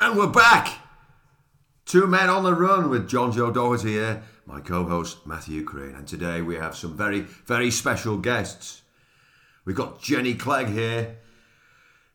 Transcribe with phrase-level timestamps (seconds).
[0.00, 0.78] And we're back.
[1.84, 6.06] Two men on the run with John Joe Doherty here, my co-host Matthew Crane, and
[6.06, 8.82] today we have some very, very special guests.
[9.64, 11.16] We've got Jenny Clegg here,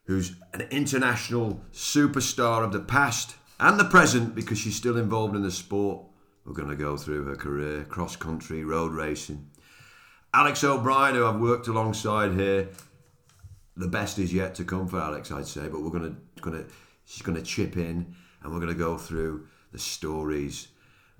[0.05, 5.43] who's an international superstar of the past and the present because she's still involved in
[5.43, 6.05] the sport.
[6.45, 9.49] We're going to go through her career, cross country, road racing.
[10.33, 12.69] Alex O'Brien, who I've worked alongside here,
[13.75, 15.67] the best is yet to come for Alex, I'd say.
[15.67, 16.63] But we're gonna gonna
[17.05, 20.67] she's gonna chip in, and we're gonna go through the stories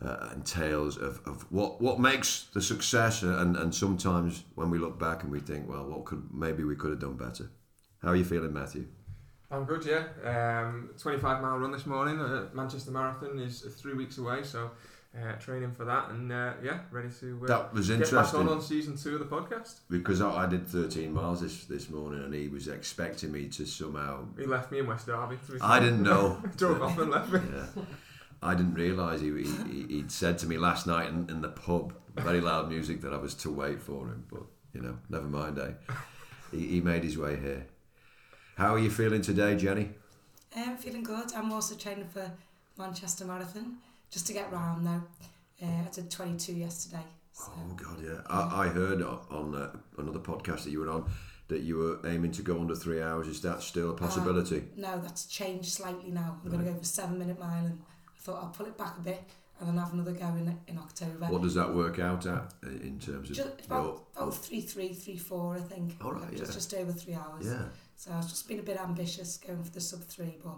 [0.01, 4.77] uh, and tales of, of what what makes the success, and and sometimes when we
[4.77, 7.49] look back and we think, well, what could maybe we could have done better.
[8.01, 8.87] How are you feeling, Matthew?
[9.49, 10.63] I'm good, yeah.
[10.63, 12.19] Um, 25 mile run this morning.
[12.19, 14.71] Uh, Manchester Marathon is three weeks away, so
[15.16, 18.39] uh, training for that, and uh, yeah, ready to uh, That was get back interesting.
[18.42, 19.80] on on season two of the podcast.
[19.89, 23.66] because I, I did 13 miles this, this morning and he was expecting me to
[23.66, 25.38] somehow He left me in West Derby.
[25.45, 27.41] to be I didn't know Drove off and left me.
[27.53, 27.84] yeah.
[28.41, 31.94] I didn't realise he, he, he'd said to me last night in, in the pub
[32.16, 35.58] very loud music that I was to wait for him but you know never mind
[35.59, 35.72] eh
[36.52, 37.67] he, he made his way here
[38.58, 39.91] how are you feeling today Jenny
[40.56, 41.34] I'm feeling good.
[41.36, 42.31] I'm also training for
[42.78, 43.78] Manchester Marathon
[44.14, 45.02] just to get round though.
[45.61, 47.03] Uh, I did 22 yesterday.
[47.33, 47.52] So.
[47.58, 51.09] oh god yeah I, I heard on uh, another podcast that you were on
[51.47, 55.00] that you were aiming to go under three hours is that still a possibility No,
[55.00, 56.39] that's changed slightly now.
[56.44, 58.97] I'm going to go for seven minute mile and I thought I'll pull it back
[59.00, 59.23] a bit
[59.59, 61.25] and then have another go in, in October.
[61.25, 64.94] what does that work out at in terms of Just your- about, about three, three,
[64.94, 65.96] three, four, I think.
[66.03, 66.53] All right, just, yeah.
[66.53, 67.46] just over three hours.
[67.47, 67.63] yeah
[67.96, 70.57] So I was just being a bit ambitious going for the sub three, but.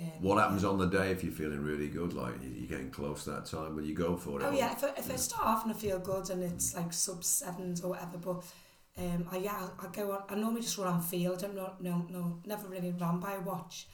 [0.00, 2.12] Um, What happens on the day if you're feeling really good?
[2.12, 4.44] Like you- you're getting close that time when you go for it.
[4.44, 6.92] Oh yeah, if I, if I start off and I feel good and it's like
[6.92, 8.42] sub sevens or whatever, but
[8.98, 10.22] um, I, yeah, I go on.
[10.28, 11.32] I normally just run on feel.
[11.34, 13.86] I don't know, no, no, never really ran by a watch,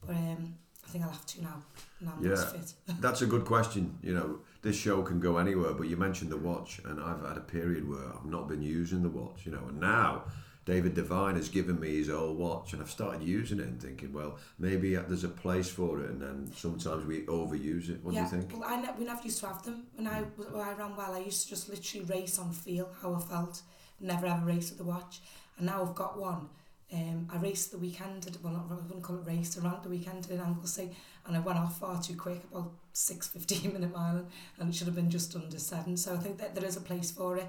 [0.00, 0.54] but um,
[0.86, 1.62] I think I'll have to now.
[2.00, 2.36] Now I'm Yeah.
[2.36, 2.72] fit.
[3.00, 3.98] That's a good question.
[4.02, 7.36] You know, this show can go anywhere, but you mentioned the watch, and I've had
[7.36, 9.44] a period where I've not been using the watch.
[9.44, 10.24] You know, and now
[10.68, 14.12] David Devine has given me his old watch, and I've started using it and thinking,
[14.12, 18.04] well, maybe there's a place for it, and then sometimes we overuse it.
[18.04, 18.52] What yeah, do you think?
[18.52, 21.14] well, I ne- we never used to have them when I when I ran well.
[21.14, 23.62] I used to just literally race on feel how I felt.
[23.98, 25.20] Never ever race with the watch,
[25.56, 26.50] and now I've got one.
[26.92, 28.26] Um, I raced the weekend.
[28.26, 29.56] at- Well, not, I wouldn't call it race.
[29.58, 30.90] I ran the weekend in Anglesey,
[31.26, 34.26] and I went off far too quick, about six fifteen minute mile,
[34.58, 35.96] and it should have been just under seven.
[35.96, 37.46] So I think that there is a place for it.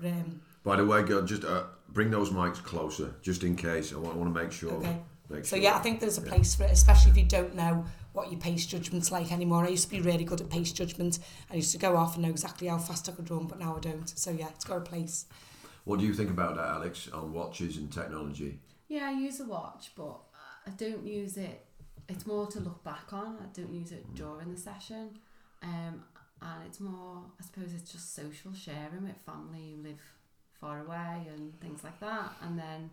[0.00, 3.92] But um, By the way, girl, just uh, bring those mics closer, just in case.
[3.92, 4.72] I want, I want to make sure.
[4.72, 4.98] Okay.
[5.28, 5.62] Make So sure.
[5.62, 8.40] yeah, I think there's a place for it, especially if you don't know what your
[8.40, 9.64] pace judgment's like anymore.
[9.64, 11.20] I used to be really good at pace judgment.
[11.50, 13.76] I used to go off and know exactly how fast I could run, but now
[13.76, 14.08] I don't.
[14.08, 15.26] So yeah, it's got a place.
[15.84, 18.58] What do you think about that, Alex, on watches and technology?
[18.88, 20.18] Yeah, I use a watch, but
[20.66, 21.64] I don't use it.
[22.08, 23.38] It's more to look back on.
[23.40, 25.10] I don't use it during the session,
[25.62, 26.02] um,
[26.42, 27.22] and it's more.
[27.38, 30.00] I suppose it's just social sharing with family who live
[30.60, 32.32] far away and things like that.
[32.42, 32.90] And then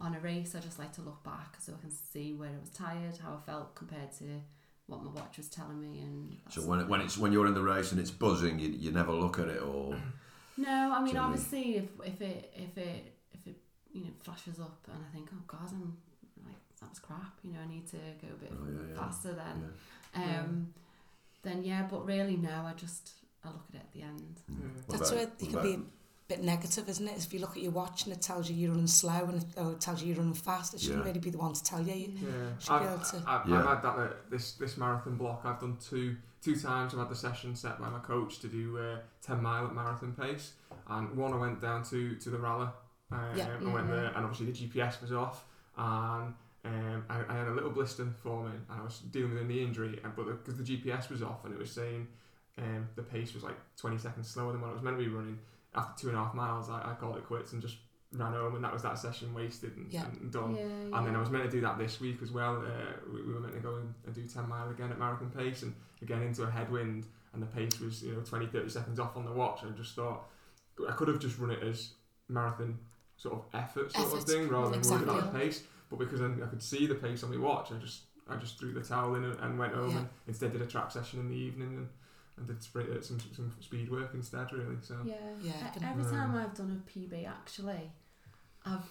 [0.00, 2.58] on a race, I just like to look back so I can see where I
[2.60, 4.24] was tired, how I felt compared to
[4.86, 6.00] what my watch was telling me.
[6.00, 8.68] And So when it, when it's when you're in the race and it's buzzing, you,
[8.70, 9.96] you never look at it or
[10.56, 11.18] No, I mean Generally.
[11.34, 13.56] obviously if if it if it if it
[13.92, 15.96] you know flashes up and I think oh god I'm
[16.44, 19.00] like that's crap you know I need to go a bit Oh, yeah, yeah.
[19.00, 19.70] faster then
[20.14, 20.40] yeah.
[20.40, 20.74] um
[21.42, 23.12] then yeah but really no I just
[23.44, 24.56] I look at it at the end Yeah.
[24.88, 25.86] That's about- where you what can be a about-
[26.30, 27.16] bit negative, isn't it?
[27.18, 29.48] If you look at your watch and it tells you you're running slow and it,
[29.56, 31.08] or it tells you you're running fast, it shouldn't Yeah.
[31.08, 31.92] really be the one to tell you.
[31.94, 33.16] You Yeah, should I've, be able to.
[33.26, 33.58] I've, Yeah.
[33.58, 35.42] I've had that uh, this this marathon block.
[35.44, 36.94] I've done two two times.
[36.94, 40.12] I've had the session set by my coach to do uh, ten mile at marathon
[40.12, 40.52] pace,
[40.88, 42.68] and one I went down to to the rally.
[43.12, 43.48] Um, Yeah.
[43.60, 45.44] I went there, and obviously the GPS was off,
[45.76, 46.32] and
[46.64, 49.64] um, I, I had a little blister forming, and I was dealing with a knee
[49.64, 52.06] injury, and but because the, GPS was off, and it was saying
[52.58, 55.08] um, the pace was like twenty seconds slower than what I was meant to be
[55.10, 55.38] running.
[55.74, 57.76] After two and a half miles, I, I called it quits and just
[58.12, 60.04] ran home, and that was that session wasted and, Yeah.
[60.20, 60.56] and done.
[60.56, 61.14] yeah, And then.
[61.14, 62.56] I was meant to do that this week as well.
[62.56, 65.62] Uh, we, we were meant to go and, do 10 mile again at marathon pace
[65.62, 65.72] and
[66.02, 69.24] again into a headwind and the pace was, you know, 20, 30 seconds off on
[69.24, 69.60] the watch.
[69.62, 70.24] I just thought
[70.88, 71.90] I could have just run it as
[72.28, 72.76] marathon
[73.16, 75.38] sort of effort sort of thing rather than worrying about exactly.
[75.40, 75.62] the pace.
[75.88, 78.58] But because then I could see the pace on my watch, I just I just
[78.58, 79.98] threw the towel in and, and went home Yeah.
[79.98, 81.88] and instead did a track session in the evening and,
[82.40, 84.76] and did sprint, some, some speed work instead really.
[84.82, 87.92] So yeah, Yeah, I can- every time I've done a PB actually
[88.66, 88.84] I've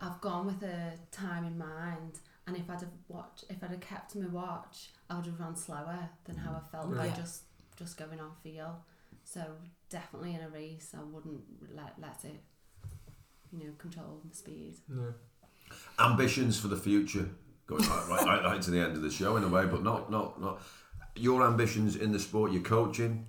[0.00, 3.80] I've gone with a time in mind and if I'd have watched if I'd have
[3.80, 7.14] kept my watch I would have run slower than how I felt by Yeah.
[7.16, 7.42] just
[7.76, 8.84] just going on feel
[9.24, 9.42] so
[9.90, 11.42] definitely in a race I wouldn't
[11.76, 12.42] let let it
[13.52, 15.12] you know control the speed yeah.
[15.98, 17.28] Ambitions for the future.
[17.66, 19.82] going right, right, right, right to the end of the show in a way, but
[19.82, 20.60] not not not
[21.16, 22.52] your ambitions in the sport.
[22.52, 23.26] You're coaching.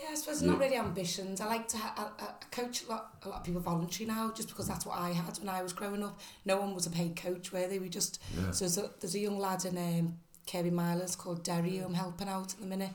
[0.00, 0.50] Yeah, I suppose Yeah.
[0.50, 1.40] not really ambitions.
[1.40, 3.16] I like to ha- I, I coach a lot.
[3.24, 5.72] A lot of people voluntary now, just because that's what I had when I was
[5.72, 6.18] growing up.
[6.44, 7.78] No one was a paid coach, were they?
[7.78, 8.50] We just Yeah.
[8.52, 10.18] so there's a, there's a young lad in um,
[10.50, 12.90] Kirkby Milers called Derry who I'm helping out at the minute,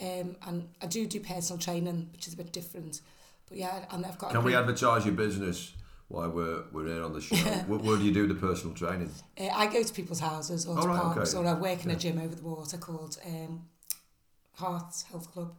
[0.00, 3.00] um, and I do do personal training, which is a bit different.
[3.48, 4.30] But yeah, and I've got.
[4.30, 5.72] a Can we advertise your business
[6.08, 7.36] while we're we're here on the show?
[7.66, 9.10] where, where do you do the personal training?
[9.38, 11.46] Uh, I go to people's houses or Oh, to right, parks, okay.
[11.46, 11.96] or I work in Yeah.
[11.96, 13.66] a gym over the water called um,
[14.54, 15.54] Hearts Health Club.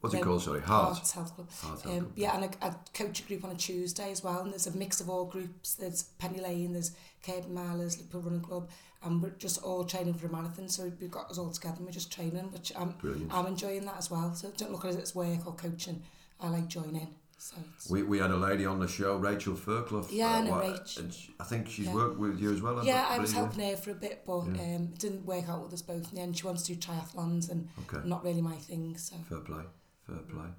[0.00, 0.42] What's it Um, called?
[0.42, 0.94] Sorry, Heart.
[0.96, 1.50] Hearts Health Club.
[1.50, 2.12] Heart Um, Club.
[2.16, 4.76] yeah, and I, I coach a group on a Tuesday as well, and there's a
[4.76, 5.74] mix of all groups.
[5.74, 6.90] There's Penny Lane, there's
[7.24, 8.68] Kirkby Milers, Liverpool Running Club,
[9.04, 10.68] and we're just all training for a marathon.
[10.68, 13.32] So we've got us all together, and we're just training, which I'm Brilliant.
[13.32, 14.34] I'm enjoying that as well.
[14.34, 16.02] So don't look at it as work or coaching.
[16.40, 17.14] I like joining.
[17.42, 17.56] So
[17.90, 20.06] We, we had a lady on the show, Rachel Fairclough.
[20.12, 20.96] Yeah, I know what- Rach.
[21.00, 21.94] and she- I think she's Yeah.
[21.94, 22.78] worked with you as well.
[22.78, 24.76] I yeah, I was helping her for a bit, but Yeah.
[24.76, 26.38] um, it didn't work out with us both in the end.
[26.38, 28.96] She wants to do triathlons, and Okay, not really my thing.
[28.96, 29.64] So fair play,
[30.06, 30.50] fair play.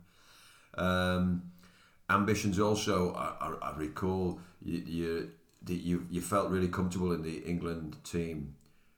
[0.73, 1.51] Um,
[2.09, 3.13] ambitions also.
[3.13, 5.31] I, I, I recall you, you
[5.67, 8.55] you you felt really comfortable in the England team.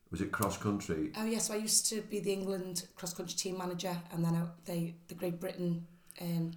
[0.10, 1.12] Was it cross country?
[1.16, 4.34] Oh yes, so I used to be the England cross country team manager, and then
[4.36, 5.86] I, they the Great Britain.
[6.20, 6.54] Um,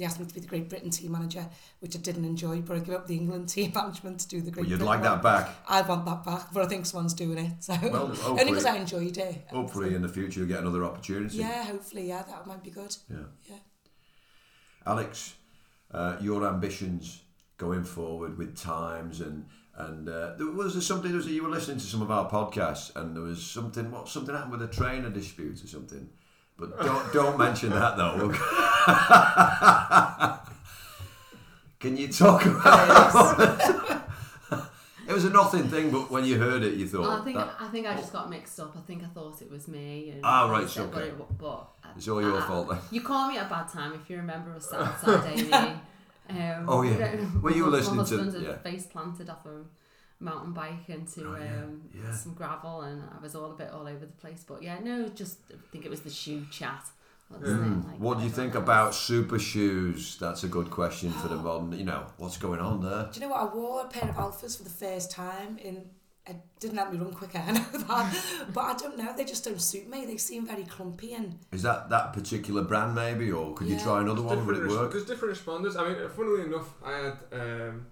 [0.00, 1.46] they asked me to be the Great Britain team manager,
[1.80, 4.50] which I didn't enjoy, but I gave up the England team management to do the
[4.50, 5.50] Great Well, you'd Britain like that back.
[5.68, 7.52] I want that back, but I think someone's doing it.
[7.62, 9.44] So Well, only because I enjoyed it.
[9.50, 11.36] hopefully in the future you get another opportunity.
[11.36, 12.96] Yeah, hopefully, yeah, that might be good.
[13.10, 13.18] Yeah.
[13.48, 13.56] Yeah.
[14.86, 15.34] Alex,
[15.92, 17.20] uh, your ambitions
[17.58, 19.44] going forward with times and
[19.76, 22.94] and uh, there was there something was you were listening to some of our podcasts
[22.96, 26.08] and there was something what something happened with a trainer dispute or something,
[26.60, 28.30] but don't don't mention that though.
[31.80, 34.04] Can you talk about?
[35.08, 37.54] it was a nothing thing, but when you heard it, you thought I think that,
[37.58, 38.74] I think I just got mixed up.
[38.76, 40.10] I think I thought it was me.
[40.10, 40.90] And Ah, right, I okay.
[40.92, 42.68] But, it, but it's all your I- fault.
[42.68, 42.78] Then.
[42.90, 45.80] You call me at a bad time if you remember us sat outside
[46.28, 47.16] Um, Oh, yeah.
[47.42, 48.58] Well, you were my listening to- yeah.
[48.58, 49.62] face planted off a
[50.20, 52.12] mountain bike into Oh, yeah, um, yeah.
[52.12, 54.44] some gravel, and I was all a bit all over the place.
[54.46, 56.84] But yeah, no, just I think it was the shoe chat.
[57.32, 57.86] Mm.
[57.86, 60.16] Like, What do you think about super shoes?
[60.18, 61.72] That's a good question for the modern.
[61.78, 63.08] You know, what's going on there?
[63.12, 63.40] Do you know what?
[63.40, 65.84] I wore a pair of Alphas for the first time in.
[66.26, 68.14] It didn't help me run quicker, I know that.
[68.52, 70.04] but I don't know, they just don't suit me.
[70.04, 74.00] They seem very clumpy and Is that that particular brand maybe, or could you try
[74.02, 74.46] another one?
[74.46, 74.92] Would it res- work?
[74.92, 75.76] There's different responders.
[75.76, 77.18] I mean, funnily enough, I had.
[77.32, 77.86] Um,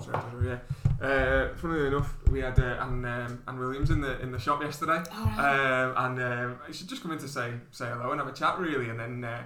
[0.00, 0.58] sorry, yeah.
[1.00, 4.62] Uh, funnily enough, we had uh, Anne, um, Anne Williams in the in the shop
[4.62, 5.38] yesterday, Alright.
[5.38, 8.58] um, and um, she just come in to say say hello and have a chat
[8.58, 9.24] really, and then.
[9.24, 9.42] Uh,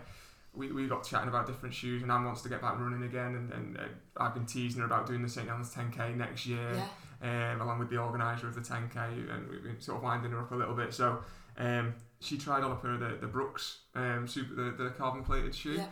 [0.54, 3.34] we, we got chatting about different shoes, and Anne wants to get back running again.
[3.34, 3.84] And, and uh,
[4.18, 6.84] I've been teasing her about doing the St Helens 10k next year
[7.22, 7.52] yeah.
[7.54, 10.40] um, along with the organizer of the 10k, and we've been sort of winding her
[10.40, 10.92] up a little bit.
[10.92, 11.20] So
[11.56, 15.22] um, she tried on a pair of the, the Brooks um, super the, the carbon
[15.22, 15.84] plated shoe, Yeah.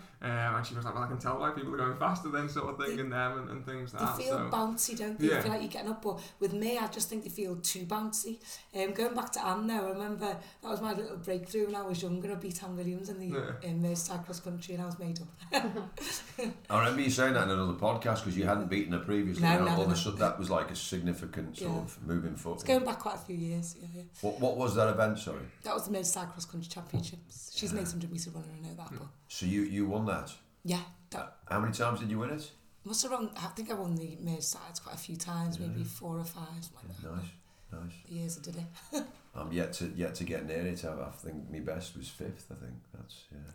[0.49, 2.49] um, and she was like, "Well, I can tell why people are going faster then,
[2.49, 4.57] sort of thing, They- in them and, and things like They that." They feel So
[4.57, 5.27] bouncy, don't they?
[5.29, 5.37] Yeah.
[5.37, 6.03] You feel like you're getting up.
[6.03, 8.39] But with me, I just think they feel too bouncy.
[8.75, 10.27] Um, going back to Anne now, I remember
[10.63, 12.33] that was my little breakthrough when I was younger.
[12.33, 13.69] I beat Anne Williams in the Yeah.
[13.69, 15.29] in the cyclocross country and I was made up.
[16.71, 19.43] I remember you saying that in another podcast because you hadn't beaten her previously.
[19.43, 21.79] No, and all of a sudden that was like a significant sort Yeah.
[21.79, 22.57] of moving forward.
[22.57, 23.77] It's going back quite a few years.
[23.81, 24.03] Yeah, yeah.
[24.23, 25.19] What, what was that event?
[25.19, 25.43] Sorry.
[25.65, 27.53] That was the Merseyside Cross Country Championships.
[27.55, 27.83] She's an Yeah.
[27.91, 28.89] 800 metre runner, I know that.
[28.91, 30.33] But So you you won that.
[30.65, 32.51] yeah, that How many times did you win it?
[32.85, 33.31] must have won.
[33.37, 35.67] I think I won the Merseyside quite a few times, Yeah.
[35.67, 37.11] maybe four or five, like that.
[37.17, 37.31] Nice,
[37.73, 37.93] nice.
[38.09, 39.05] The years I did it.
[39.35, 40.85] I'm yet to yet to get near it.
[40.85, 42.47] I, I think my best was fifth.
[42.51, 43.53] I think that's yeah.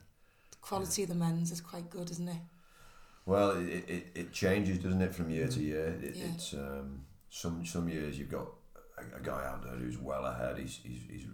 [0.51, 2.41] The quality of the men's is quite good, isn't it?
[3.25, 5.87] Well, it, it, it changes, doesn't it, from year to year?
[5.87, 6.19] It, Mm.
[6.19, 6.25] Yeah.
[6.33, 8.47] It's um, some some years you've got
[8.99, 10.59] a, a guy out there who's well ahead.
[10.59, 11.25] He's he's, he's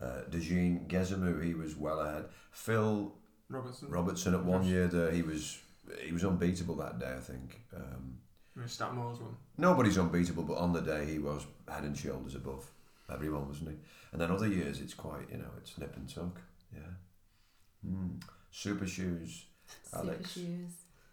[0.00, 2.26] uh, Dejene Gezimu, he was well ahead.
[2.50, 3.12] Phil
[3.48, 5.58] Robertson, Robertson at one year there, he was
[6.04, 7.14] he was unbeatable that day.
[7.16, 8.18] I think um,
[8.66, 9.36] Statmore's one.
[9.58, 12.70] nobody's unbeatable, but on the day he was head and shoulders above
[13.12, 13.76] everyone, wasn't he?
[14.12, 16.40] And then other years it's quite you know it's nip and tuck.
[16.74, 17.88] Yeah.
[17.88, 18.20] Mm.
[18.50, 19.44] Super shoes.
[19.84, 20.32] Super Alex.
[20.32, 20.70] shoes.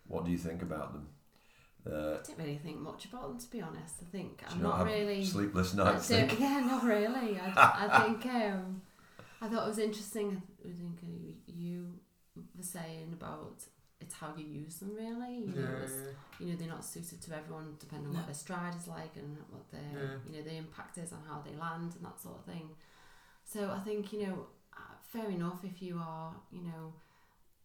[0.07, 1.07] What do you think about them?
[1.85, 3.95] Uh, I didn't really think much about them to be honest.
[4.01, 5.25] I think do I'm you not have really.
[5.25, 6.07] sleepless nights.
[6.07, 6.39] Think?
[6.39, 7.39] yeah, not really.
[7.39, 8.81] I, I think um,
[9.41, 10.41] I thought it was interesting.
[10.63, 11.87] I think uh, you
[12.55, 13.63] were saying about
[13.99, 15.39] it's how you use them really.
[15.39, 15.93] You know, Yeah, it's,
[16.39, 18.19] you know they're not suited to everyone depending on No.
[18.19, 20.15] what their stride is like and what their Yeah.
[20.25, 22.69] you know the impact is on how they land and that sort of thing.
[23.45, 26.93] So I think you know uh, fair enough if you are you know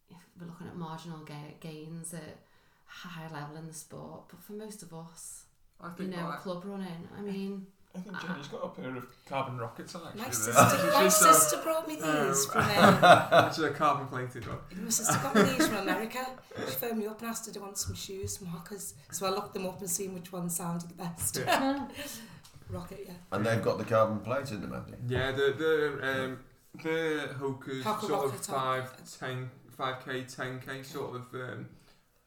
[0.09, 2.39] if we're looking at marginal ga- gains at
[2.89, 5.43] high level in the sport, but for most of us,
[5.81, 8.95] I you know, well, I- club running, I mean, I think Jenny's got a pair
[8.95, 10.19] of carbon rockets on actually.
[10.21, 10.33] My there.
[10.33, 12.61] sister, my uh, sister brought me these um, from.
[12.61, 14.57] Uh, That's a carbon plated one.
[14.83, 16.27] my sister got me these from America.
[16.67, 18.93] She phoned me up and asked her to want some shoes, some Hokas.
[19.11, 21.41] So I looked them up and seen which one sounded the best.
[22.69, 23.13] Rocket, yeah.
[23.31, 25.15] And they've got the carbon plate in them, haven't they?
[25.15, 26.39] Yeah, the the um,
[26.75, 29.19] the Hoka's Hoka sort of rockets, five, Hoka.
[29.19, 31.69] 10, 5k, 10k sort of um,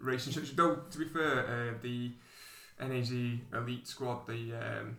[0.03, 0.33] racing.
[0.33, 2.13] So, though to be fair, uh, the
[2.81, 3.13] NAZ
[3.55, 4.97] elite squad, the um,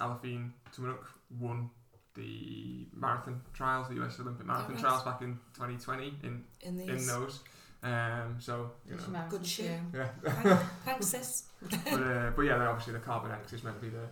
[0.00, 1.04] Aliphine Tuliamuk
[1.38, 1.70] won
[2.14, 4.80] the marathon trials, the US Olympic marathon nice.
[4.80, 7.40] trials back in 2020 in In in those.
[7.82, 9.70] Um, so you know, Good shit.
[9.94, 10.08] yeah.
[10.84, 11.44] Thanks, sis.
[11.60, 14.08] but uh, but yeah, obviously the Carbon X is meant to be the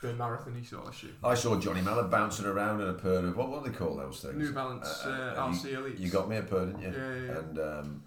[0.00, 1.12] the marathon sort of shoe.
[1.24, 3.96] I saw Johnny Mellor bouncing around in a pair of what, what do they call
[3.96, 4.36] those things?
[4.36, 5.98] New Balance Uh, uh, uh, RC Elite.
[5.98, 6.92] You got me a pair, didn't you?
[6.96, 7.38] Yeah, yeah, yeah.
[7.38, 8.02] And um,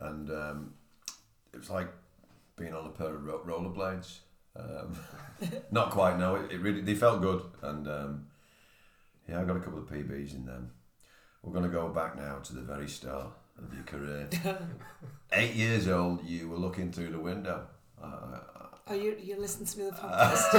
[0.00, 0.74] and um,
[1.56, 1.88] it was like
[2.58, 4.18] being on a pair of ro- rollerblades.
[4.54, 4.96] Um,
[5.70, 6.18] not quite.
[6.18, 8.26] No, it, it really they felt good, and um,
[9.28, 10.70] yeah, I got a couple of PBs in them.
[11.42, 14.28] We're going to go back now to the very start of your career.
[15.32, 17.66] Eight years old, you were looking through the window.
[18.02, 18.40] Uh,
[18.88, 20.46] Oh, you you listen to me the podcast.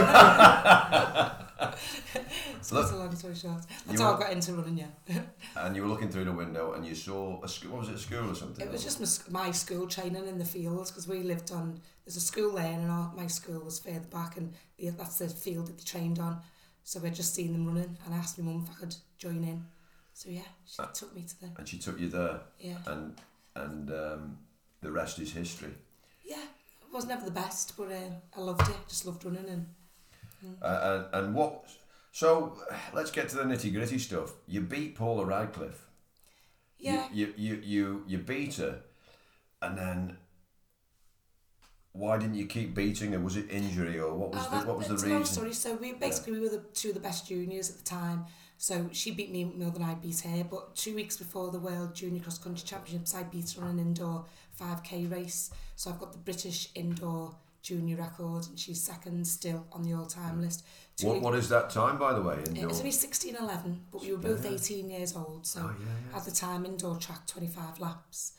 [2.62, 3.62] so Look, that's a long story short.
[3.86, 4.77] That's how were- I got into running.
[4.79, 5.22] Yeah,
[5.55, 7.72] and you were looking through the window, and you saw a school.
[7.72, 7.96] What was it?
[7.96, 8.65] A school or something?
[8.65, 9.00] it was just
[9.31, 11.79] my, my school training in the fields because we lived on.
[12.05, 15.29] There's a school there, and our, my school was further back, and the, that's the
[15.29, 16.41] field that they trained on.
[16.84, 19.43] So I'd just seen them running, and I asked my mum if I could join
[19.46, 19.65] in.
[20.13, 23.15] So yeah, she Uh, took me to the and she took you there, yeah and
[23.55, 24.38] and um,
[24.81, 25.74] the rest is history.
[26.25, 26.43] yeah.
[26.98, 28.75] Was never the best, but uh, I loved it.
[28.88, 29.66] Just loved running and
[30.63, 31.66] Uh, and, and what?
[32.12, 32.58] So
[32.92, 34.34] let's get to the nitty gritty stuff.
[34.48, 35.86] You beat Paula Radcliffe.
[36.80, 37.08] Yeah.
[37.13, 38.80] You, you you you beat her,
[39.62, 40.18] and then
[41.92, 43.20] why didn't you keep beating her?
[43.20, 45.20] Was it injury or what was Oh, the that- what was the it's a long
[45.20, 45.34] reason?
[45.36, 45.54] story.
[45.54, 48.25] So we basically we were the two of the best juniors at the time.
[48.57, 50.43] So she beat me more than I beat her.
[50.43, 53.79] But two weeks before the World Junior Cross Country Championships, I beat her on an
[53.79, 54.25] indoor
[54.59, 55.51] 5k race.
[55.75, 60.41] So I've got the British indoor junior record, and she's second still on the all-time
[60.41, 60.63] list.
[60.95, 62.35] Two What weeks- what is that time by the way?
[62.39, 62.69] it Indoor?
[62.69, 64.51] was only 16, 11, but we were both Yeah.
[64.51, 65.45] 18 years old.
[65.45, 66.17] So Oh, yeah, yeah.
[66.17, 68.33] at the time, indoor track 25 laps.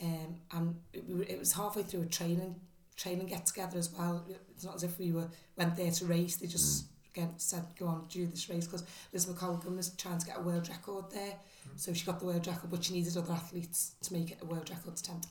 [0.00, 2.60] Um, and it, it was halfway through a training
[2.96, 4.24] training get together as well.
[4.54, 6.36] It's not as if we were went there to race.
[6.36, 10.26] They just again said go on do this race because Liz McColgan was trying to
[10.26, 11.32] get a world record there.
[11.32, 11.76] Mm-hmm.
[11.76, 14.46] So she got the world record, but she needed other athletes to make it a
[14.46, 15.26] world record attempt.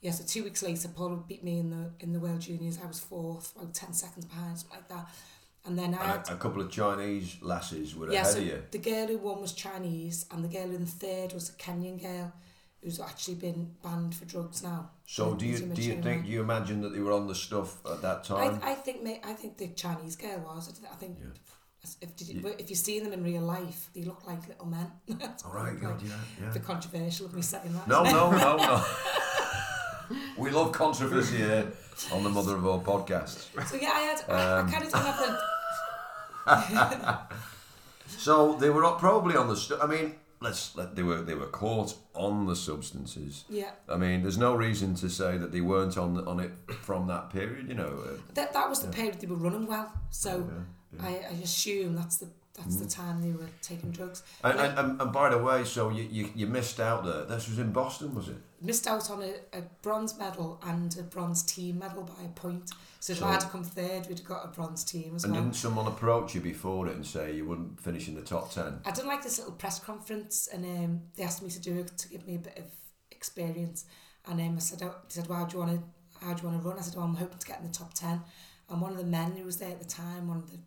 [0.00, 2.78] Yeah, so two weeks later, Paul beat me in the in the World Juniors.
[2.82, 5.06] I was fourth, about ten seconds behind, something like that.
[5.66, 8.38] And then I had And a, a couple of Chinese lasses were yeah, ahead so
[8.38, 8.62] of you.
[8.70, 12.32] the girl who won was Chinese, and the girl in third was a Kenyan girl
[12.82, 14.90] who's actually been banned for drugs now.
[15.06, 18.00] So do you do you think you imagine that they were on the stuff at
[18.02, 18.60] that time?
[18.62, 20.72] I, I think I think the Chinese girl was.
[20.90, 21.26] I think Yeah.
[22.00, 24.90] if did you, if you see them in real life, they look like little men.
[25.44, 26.52] All right, God, yeah, yeah.
[26.52, 27.86] bit controversial of me saying that.
[27.88, 28.84] No, no, no, no.
[30.38, 31.66] we love controversy here
[32.12, 33.48] on the Mother of All podcasts.
[33.68, 37.18] So yeah, I had Um, I kind of didn't have the
[38.18, 39.56] So they were probably on the.
[39.56, 43.44] Stu- I mean, let's let they were they were caught on the substances.
[43.48, 43.70] yeah.
[43.88, 47.30] I mean, there's no reason to say that they weren't on on it from that
[47.30, 47.68] period.
[47.68, 47.92] You know.
[48.06, 49.92] Uh, That that was the period they were running well.
[50.10, 50.30] So
[50.98, 54.22] yeah, I, I assume that's the that's the time they were taking drugs.
[54.44, 57.24] and, Like- and, and, and by the way, so you, you, you missed out there.
[57.24, 58.36] This was in Boston, was it?
[58.60, 62.70] Missed out on a, a bronze medal and a bronze team medal by a point.
[63.00, 65.42] So if I had come third, we'd have got a bronze team as And well.
[65.42, 68.80] didn't someone approach you before it and say you wouldn't finish in the top ten?
[68.84, 71.96] I done like this little press conference, and um, they asked me to do it
[71.96, 72.64] to give me a bit of
[73.10, 73.86] experience.
[74.26, 76.42] And um, I said, oh, they said, well, how do you want to, how do
[76.42, 76.78] you want to run?
[76.78, 78.20] I said, well, I'm hoping to get in the top ten.
[78.68, 80.58] And one of the men who was there at the time, one of the,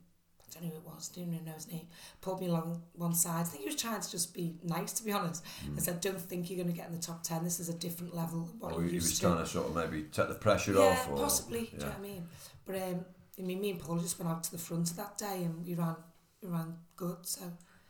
[0.55, 1.88] I don't know who it was, didn't even know his name,
[2.22, 3.41] pulled me along one side.
[3.41, 5.43] I think he was trying to just be nice, to be honest.
[5.75, 7.43] I said, don't think you're going to get in the top ten.
[7.43, 8.43] This is a different level.
[8.43, 9.22] Of what Or he was to.
[9.22, 11.10] trying to sort of maybe take the pressure yeah, off?
[11.10, 11.62] Or, possibly.
[11.65, 12.27] Do you know what I mean?
[12.65, 13.05] But um,
[13.39, 15.65] I mean, me and Paul just went out to the front of that day, and
[15.65, 15.95] we ran,
[16.41, 17.17] we ran good.
[17.24, 17.41] So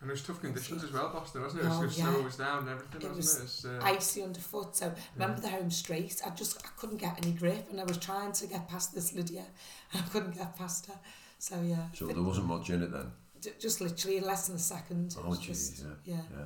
[0.02, 1.66] And it was tough conditions as well, Boston, wasn't it?
[1.66, 2.04] It was, Oh, it was yeah.
[2.14, 3.44] snow was down and everything, It wasn't was it?
[3.44, 4.76] It's, uh, icy underfoot.
[4.76, 6.22] So remember the home straight?
[6.26, 9.14] I just I couldn't get any grip, and I was trying to get past this
[9.14, 9.46] Lydia,
[9.94, 10.96] and I couldn't get past her.
[11.44, 13.12] So yeah, So But there wasn't much in it then.
[13.42, 15.14] j- just literally in less than a second.
[15.20, 16.16] Oh, was jeez, just, yeah.
[16.16, 16.22] yeah.
[16.38, 16.46] Yeah.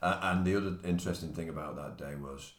[0.00, 2.54] Uh, and the other interesting thing about that day was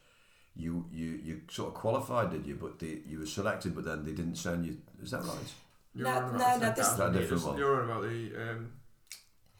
[0.55, 2.58] you you you sort of qualified, did you?
[2.62, 4.77] But the, you were selected, but then they didn't send you.
[5.01, 5.51] Is that right?
[5.96, 7.58] you're No, no, the no, this- 10,000 That different one.
[7.58, 8.72] You're on about the um,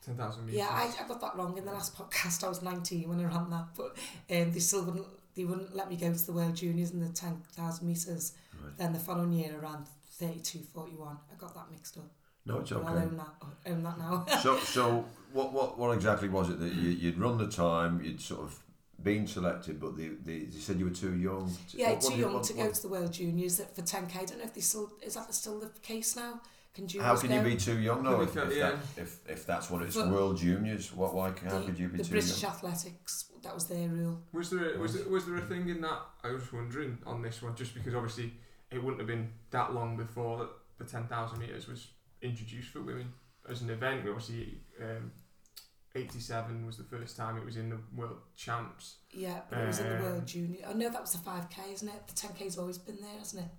[0.06, 0.60] 10,000 metres.
[0.60, 2.44] Yeah, I, I got that wrong in the last podcast.
[2.44, 3.98] I was 19 when I ran that, but
[4.30, 7.10] um, they still wouldn't they wouldn't let me go to the World Juniors in the
[7.10, 8.34] 10,000 metres.
[8.64, 8.78] Right.
[8.78, 9.86] Then the following year I ran
[10.22, 11.18] 32.41.
[11.32, 12.12] I got that mixed up.
[12.50, 12.90] No, it's I'll okay.
[12.94, 13.28] own that.
[13.42, 14.26] I'll own that now.
[14.42, 18.02] so, so what, what, what exactly was it that you, you'd run the time?
[18.04, 18.60] You'd sort of
[19.02, 21.50] been selected, but the, the you said you were too young.
[21.72, 23.14] To, yeah, what- what too did you- young what- to what- go to the World
[23.14, 24.16] Juniors for 10k.
[24.18, 26.42] I don't know if they still is that still the case now.
[26.76, 28.22] Can juniors How can you be too young though?
[28.22, 28.70] If, if, yeah.
[28.72, 31.14] that, if, if that's what it's But- World Juniors, what?
[31.14, 31.32] Why?
[31.44, 32.52] How the, could you be too much the too British young?
[32.52, 34.20] Athletics that was their rule.
[34.34, 36.00] Was there a, was there, was there a thing in that?
[36.24, 38.34] I was wondering on this one, just because obviously
[38.72, 41.88] it wouldn't have been that long before that the ten thousand meters was
[42.22, 43.12] introduced for women
[43.50, 44.02] as an event.
[44.08, 45.12] Obviously, um,
[45.96, 48.98] eighty seven was the first time it was in the world champs.
[49.12, 50.66] Yeah, but it was in the Um, World Junior.
[50.68, 52.08] I know that was the 5k, isn't it?
[52.08, 53.52] The 10k's always been there, hasn't it?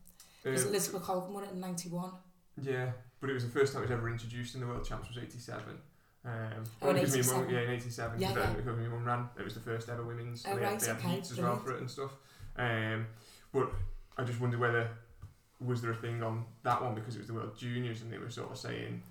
[0.44, 2.12] Because Um, Elizabeth Colvin won it in 91.
[2.62, 5.08] yeah, but it was the first time it was ever introduced in the world champs
[5.08, 5.80] was eighty seven.
[6.24, 7.34] Um, Oh, in 87.
[7.44, 8.52] mum, yeah, in '87, Yeah, yeah.
[8.62, 9.28] my mum ran.
[9.38, 10.44] It was the first ever women's.
[10.46, 12.12] Oh, and they had, right, they had heats as well for it and stuff.
[12.56, 13.06] Um,
[13.52, 13.72] but
[14.18, 14.90] I just wondered whether
[15.60, 18.18] was there a thing on that one because it was the World Juniors and they
[18.18, 19.02] were sort of saying,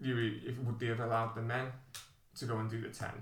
[0.00, 1.66] you if would they have allowed the men
[2.36, 3.12] to go and do the ten,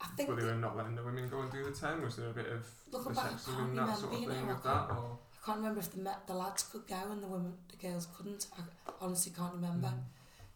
[0.00, 2.00] I think but they were not letting the women go and do the ten.
[2.02, 4.28] Was there a bit of Looking back, I sexism can't in that sort of thing
[4.28, 4.88] know, with I that?
[4.88, 7.54] can't- Or I can't remember if the me- the lads could go and the women,
[7.68, 8.46] the girls couldn't.
[8.56, 8.62] I
[9.00, 9.88] honestly can't remember.
[9.88, 10.02] Mm.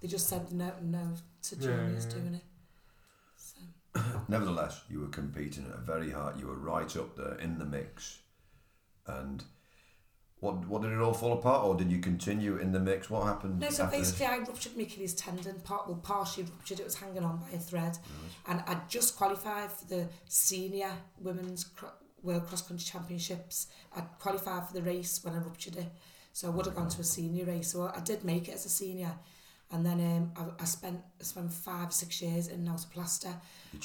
[0.00, 2.20] They just said no, no to Yeah, juniors yeah, yeah.
[2.22, 2.44] doing it.
[3.36, 6.38] So Nevertheless, you were competing at a very hard.
[6.38, 8.20] You were right up there in the mix,
[9.06, 9.42] and
[10.40, 13.08] what what did it all fall apart, or did you continue in the mix?
[13.08, 13.58] What happened?
[13.58, 14.10] no, so after this?
[14.12, 15.60] basically I ruptured my Achilles tendon.
[15.60, 16.80] Part well, partially ruptured.
[16.80, 17.98] It was hanging on by a thread,
[18.46, 21.90] and I just qualified for the senior women's cro-
[22.22, 23.68] world cross country championships.
[23.96, 25.88] I qualified for the race when I ruptured it,
[26.32, 27.72] so I would have gone to a senior race.
[27.72, 29.12] So I did make it as a senior.
[29.72, 33.34] And then um, I, I spent I spent five six years in Nelson Plaster,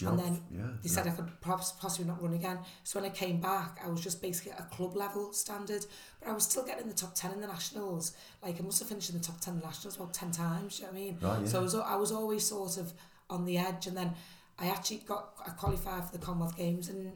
[0.09, 0.91] and then yeah, They yeah.
[0.91, 2.59] said I could pos- possibly not run again.
[2.83, 5.83] So when I came back, I was just basically at a club level standard,
[6.19, 8.13] but I was still getting in the top 10 in the nationals.
[8.43, 10.77] Like I must have finished in the top 10 in the nationals about 10 times,
[10.79, 11.17] you know what I mean?
[11.19, 11.47] Right, yeah.
[11.47, 12.93] So I was, I was always sort of
[13.31, 13.87] on the edge.
[13.87, 14.13] And then
[14.59, 17.11] I actually got, I qualified for the Commonwealth Games in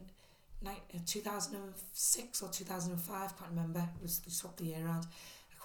[0.66, 0.72] uh,
[1.06, 3.80] 2006 or 2005, can't remember.
[3.80, 5.06] It was, they swapped the year around.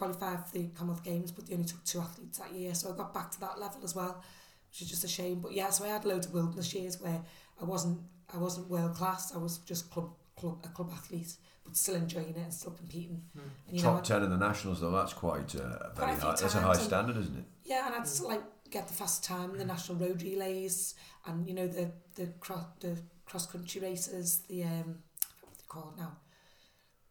[0.00, 2.74] I qualified for the Commonwealth Games, but they only took two athletes that year.
[2.74, 4.22] So I got back to that level as well,
[4.70, 5.40] which is just a shame.
[5.40, 7.20] But yeah, so I had loads of wilderness years where
[7.60, 8.00] I wasn't
[8.32, 9.34] I wasn't world class.
[9.34, 11.34] I was just club club a club athlete,
[11.64, 13.22] but still enjoying it and still competing.
[13.34, 13.40] Hmm.
[13.68, 14.90] And you Top know, ten in the nationals, though.
[14.90, 16.36] That's quite uh, very Quite a few high.
[16.36, 17.44] That's a high times and- standard, isn't it?
[17.64, 20.94] yeah, and I'd still like get the fast time in the national road relays
[21.26, 24.98] and you know the the cross the cross country races, the um
[25.40, 26.16] what are they called now?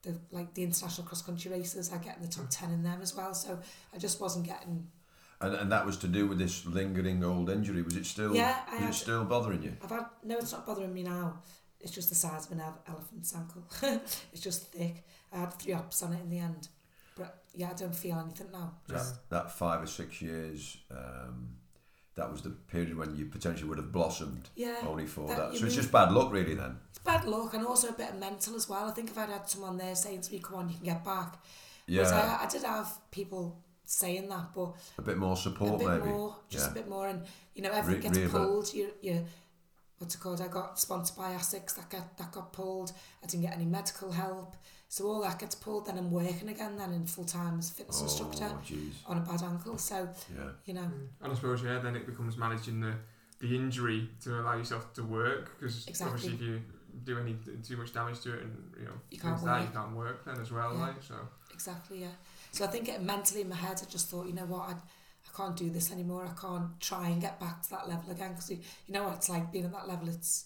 [0.04, 3.02] The like the international cross country races, I get in the top ten in them
[3.02, 3.34] as well.
[3.34, 3.60] So
[3.94, 4.88] I just wasn't getting
[5.42, 7.82] And and that was to do with this lingering old injury.
[7.82, 8.36] Was it still?
[8.36, 9.76] Yeah, I was had- it still bothering you?
[9.84, 11.42] I've had no, it's not bothering me now.
[11.82, 13.64] It's just the size of an elephant's ankle.
[14.34, 15.06] it's just thick.
[15.32, 16.68] I had three ops on it in the end,
[17.16, 18.74] but yeah, I don't feel anything now.
[18.88, 21.56] That, that five or six years, um,
[22.20, 24.50] that was the period when you potentially would have blossomed.
[24.56, 25.58] Yeah, Only for that that.
[25.58, 26.54] So it's just bad luck, really.
[26.54, 26.78] Then.
[26.90, 28.88] it's bad luck and also a bit of mental as well.
[28.88, 31.04] I think if I'd had someone there saying to me, "Come on, you can get
[31.06, 31.40] back,"
[31.88, 32.04] Yeah.
[32.42, 36.06] I, I did have people saying that, but a bit more a support, bit maybe.
[36.10, 36.72] more, just yeah.
[36.72, 37.24] a bit more, and
[37.56, 38.74] you know everything Re- gets pulled.
[38.74, 39.26] You, you,
[39.98, 40.42] what's it called?
[40.42, 42.92] I got sponsored by Asics that got that got pulled.
[43.24, 44.56] I didn't get any medical help,
[44.92, 45.86] so all that gets pulled.
[45.86, 48.94] Then I'm working again, then in full time as a fitness instructor Oh, jeez.
[49.08, 49.78] on a bad ankle.
[49.78, 50.50] So Yeah.
[50.66, 51.08] you know, Mm.
[51.22, 52.94] And I suppose yeah, then it becomes managing the
[53.40, 56.14] the injury to allow yourself to work because Exactly.
[56.14, 56.62] obviously if you
[57.06, 59.66] do any too much damage to it and you know You things can't that you
[59.68, 59.74] work.
[59.74, 60.88] can't work then as well Yeah.
[60.88, 61.16] like so
[61.54, 62.16] exactly, yeah.
[62.52, 64.72] So I think it, mentally in my head, I just thought, you know what, I,
[64.74, 66.26] I can't do this anymore.
[66.26, 69.16] I can't try and get back to that level again because you, you know what
[69.18, 70.10] it's like being at that level.
[70.10, 70.46] It's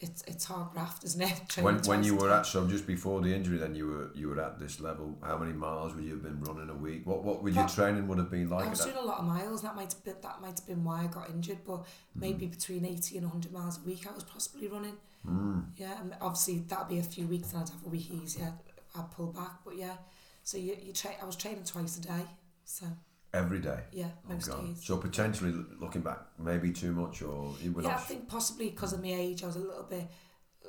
[0.00, 1.40] it's it's hard graft, isn't it?
[1.48, 4.28] Training When when you were at so just before the injury, then you were you
[4.28, 5.18] were at this level.
[5.22, 7.04] How many miles would you have been running a week?
[7.04, 8.66] What what would your training would have been like?
[8.66, 8.92] I was that?
[8.92, 9.62] doing a lot of miles.
[9.62, 11.58] That might have been, that might have been why I got injured.
[11.66, 11.84] But
[12.14, 14.96] maybe between eighty and hundred miles a week, I was possibly running.
[15.26, 15.64] Mm.
[15.76, 18.54] Yeah, and obviously that'd be a few weeks, and I'd have a week easier.
[18.96, 19.96] I'd pull back, but yeah.
[20.44, 22.24] So you you tra- I was training twice a day.
[22.64, 22.86] So
[23.34, 23.80] Every day.
[23.92, 24.82] yeah, Oh, most days.
[24.84, 28.94] So potentially looking back, maybe too much, or you were yeah, I think possibly because
[28.94, 30.06] of my age, I was a little bit,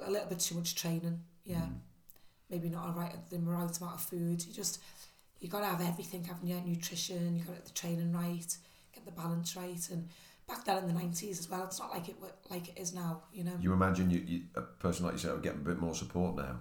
[0.06, 1.22] a little bit too much training.
[1.46, 1.80] Yeah, Mm.
[2.50, 4.46] maybe not a right the right amount of food.
[4.46, 4.82] You just
[5.40, 6.60] you got to have everything, haven't you?
[6.60, 8.58] Nutrition, you got to get the training right,
[8.94, 10.10] get the balance right, and
[10.46, 11.64] back then in the nineties as well.
[11.64, 12.18] It's not like it
[12.50, 13.24] like it is now.
[13.32, 13.58] You know.
[13.62, 16.60] You imagine you, you a person like yourself getting a bit more support now.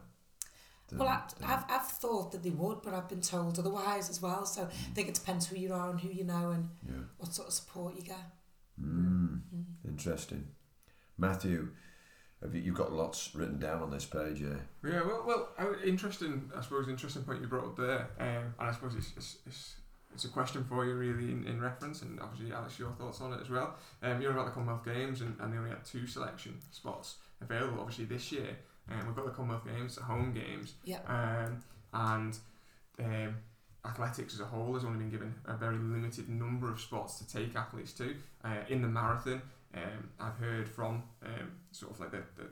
[0.88, 4.10] Than- Well, I, than- I've, I've thought that they would, but I've been told otherwise
[4.10, 4.46] as well.
[4.46, 7.02] So I think it depends who you are and who you know and yeah.
[7.18, 8.16] what sort of support you get.
[8.82, 9.40] Mm.
[9.54, 9.64] Mm.
[9.86, 10.48] Interesting.
[11.16, 11.70] Matthew,
[12.42, 14.60] have you, you've got lots written down on this page, yeah.
[14.84, 18.72] yeah well well interesting I suppose interesting point you brought up there um, and I
[18.72, 19.74] suppose it's, it's, it's
[20.14, 23.32] it's a question for you really in, in reference, and obviously Alex, your thoughts on
[23.34, 23.76] it as well.
[24.02, 27.78] Um, you're about the Commonwealth Games, and, and they only had two selection spots available.
[27.80, 28.56] Obviously this year, and
[28.90, 30.98] um, we've got the Commonwealth Games, the home games, Yeah.
[31.06, 32.38] um, and
[32.98, 33.36] um,
[33.84, 37.26] athletics as a whole has only been given a very limited number of spots to
[37.26, 38.14] take athletes to.
[38.44, 39.40] Uh, in the marathon,
[39.74, 42.48] um, I've heard from um, sort of like the, the,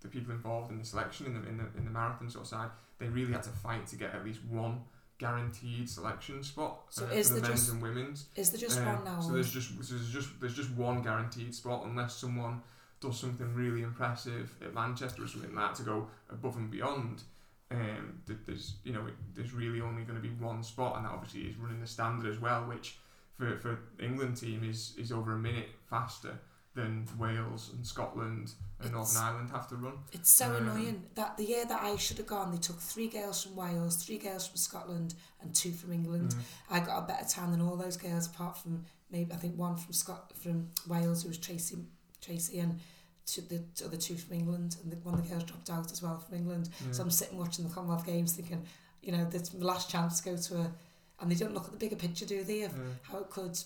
[0.00, 2.48] the people involved in the selection in the, in the in the marathon sort of
[2.48, 4.80] side, they really had to fight to get at least one
[5.18, 8.26] guaranteed selection spot So uh, is for the men's just- and women's.
[8.34, 9.20] Is there just Um, one now?
[9.20, 12.60] So there's just so there's just there's just one guaranteed spot unless someone
[13.02, 17.22] does something really impressive at Manchester or something like that to go above and beyond.
[17.70, 21.10] Um, th- there's you know there's really only going to be one spot, and that
[21.12, 22.98] obviously is running the standard as well, which
[23.36, 26.38] for for England team is is over a minute faster
[26.74, 29.98] than Wales and Scotland and It's- Northern Ireland have to run.
[30.10, 33.08] It's so Um, annoying that the year that I should have gone, they took three
[33.08, 36.30] girls from Wales, three girls from Scotland, and two from England.
[36.34, 36.40] Mm.
[36.70, 39.76] I got a better time than all those girls, apart from maybe I think one
[39.76, 41.76] from Scot from Wales, who was Tracy,
[42.22, 42.80] Tracy, and
[43.26, 46.02] two, the other two from England, and the, one of the girls dropped out as
[46.02, 46.70] well from England.
[46.80, 46.92] Yeah.
[46.92, 47.06] So mm.
[47.06, 48.64] I'm sitting watching the Commonwealth Games, thinking,
[49.02, 50.72] you know, this last chance to go to a,
[51.20, 52.62] and they don't look at the bigger picture, do they?
[52.62, 52.84] Of Yeah.
[53.02, 53.58] how it could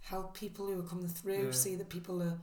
[0.00, 1.52] help people who are coming through, Yeah.
[1.52, 2.38] see that people are.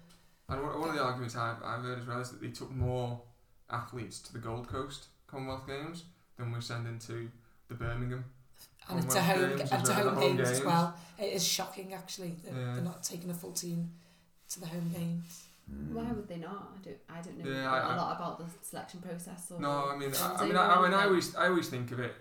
[0.49, 2.71] And one one of the arguments I've, I've heard as well is that they took
[2.71, 3.21] more
[3.69, 6.03] athletes to the Gold Coast Commonwealth Games
[6.37, 7.29] than we're sending to
[7.69, 8.25] the Birmingham.
[8.89, 10.95] And Commonwealth home, Games and to home, home games, as well.
[11.17, 12.35] It is shocking, actually.
[12.43, 12.73] They're, Yeah.
[12.73, 13.91] they're not taking a full team
[14.49, 15.45] to the home games.
[15.91, 16.73] Why would they not?
[16.75, 19.51] I don't, I don't know Yeah, a I- I- lot about the selection process.
[19.51, 21.91] Or No, I mean, I, I mean, I, I mean, I always, I always think
[21.91, 22.13] of it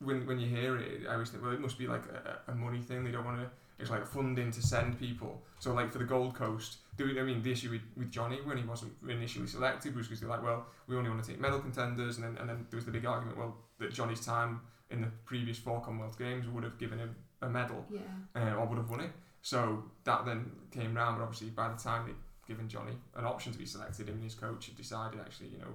[0.00, 1.06] when when you hear it.
[1.08, 3.04] I always think, well, it must be like a, a money thing.
[3.04, 3.50] They don't want to.
[3.78, 5.40] It's like funding to send people.
[5.58, 8.58] So, like for the Gold Coast, do I mean the issue with, with Johnny when
[8.58, 11.60] he wasn't initially selected was because they're like, well, we only want to take medal
[11.60, 14.60] contenders, and then and then there was the big argument, well, that Johnny's time
[14.90, 17.86] in the previous four Commonwealth Games would have given him a medal.
[17.90, 18.00] Yeah.
[18.36, 19.12] uh, or would have won it.
[19.40, 22.14] So that then came round, but obviously by the time they'd
[22.50, 25.58] given Johnny an option to be selected, him and his coach had decided actually, you
[25.58, 25.72] know,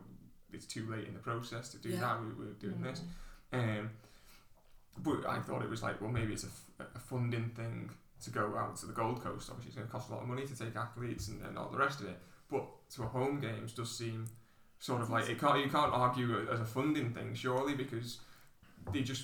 [0.52, 2.02] it's too late in the process to do Yeah.
[2.02, 2.20] that.
[2.22, 2.92] We were doing yeah.
[2.92, 3.02] this.
[3.54, 3.90] Um,
[4.98, 7.90] but I thought it was like, well, maybe it's a, f- a funding thing
[8.24, 9.50] to go out to the Gold Coast.
[9.50, 11.70] Obviously, it's going to cost a lot of money to take athletes and, and all
[11.70, 12.20] the rest of it.
[12.52, 14.26] But to a home games does seem
[14.80, 18.20] sort of like it can't you can't argue as a funding thing surely because
[18.92, 19.24] they just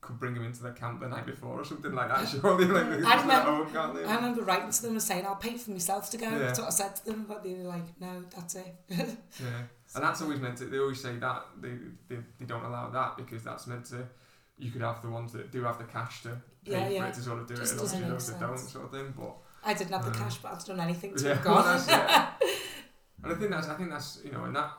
[0.00, 2.28] could bring him into the camp the night before or something like that.
[2.40, 4.04] Surely, like because I remember- home, can't they?
[4.04, 6.28] I remember writing to them and saying, I'll pay for myself to go.
[6.30, 6.38] Yeah.
[6.38, 8.74] That's what I said to them, but they were like, no, that's it.
[8.90, 9.62] Yeah,
[9.94, 10.64] and that's always meant to.
[10.66, 11.72] They always say that they,
[12.08, 14.06] they they don't allow that because that's meant to.
[14.58, 16.30] You could have the ones that do have the cash to
[16.64, 17.06] pay Yeah, for yeah.
[17.08, 18.90] it to sort of do Just it, and doesn't obviously those that don't sort of
[18.92, 19.14] thing.
[19.16, 21.64] But I didn't have the Um, cash, but I've done anything to yeah, have gone.
[21.64, 22.50] that's it.
[23.24, 24.70] And I think that's I think that's you know and that.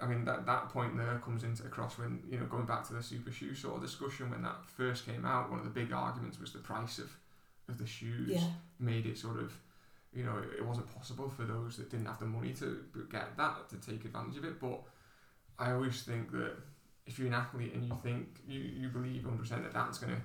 [0.00, 2.94] I mean that that point there comes into across when you know going back to
[2.94, 5.50] the super shoe sort of discussion when that first came out.
[5.50, 7.10] One of the big arguments was the price of
[7.68, 8.48] of the shoes yeah.
[8.78, 9.52] made it sort of
[10.12, 13.36] you know it, it wasn't possible for those that didn't have the money to get
[13.36, 14.80] that to take advantage of it but
[15.58, 16.56] I always think that
[17.06, 20.22] if you're an athlete and you think you, you believe 100% that that's going to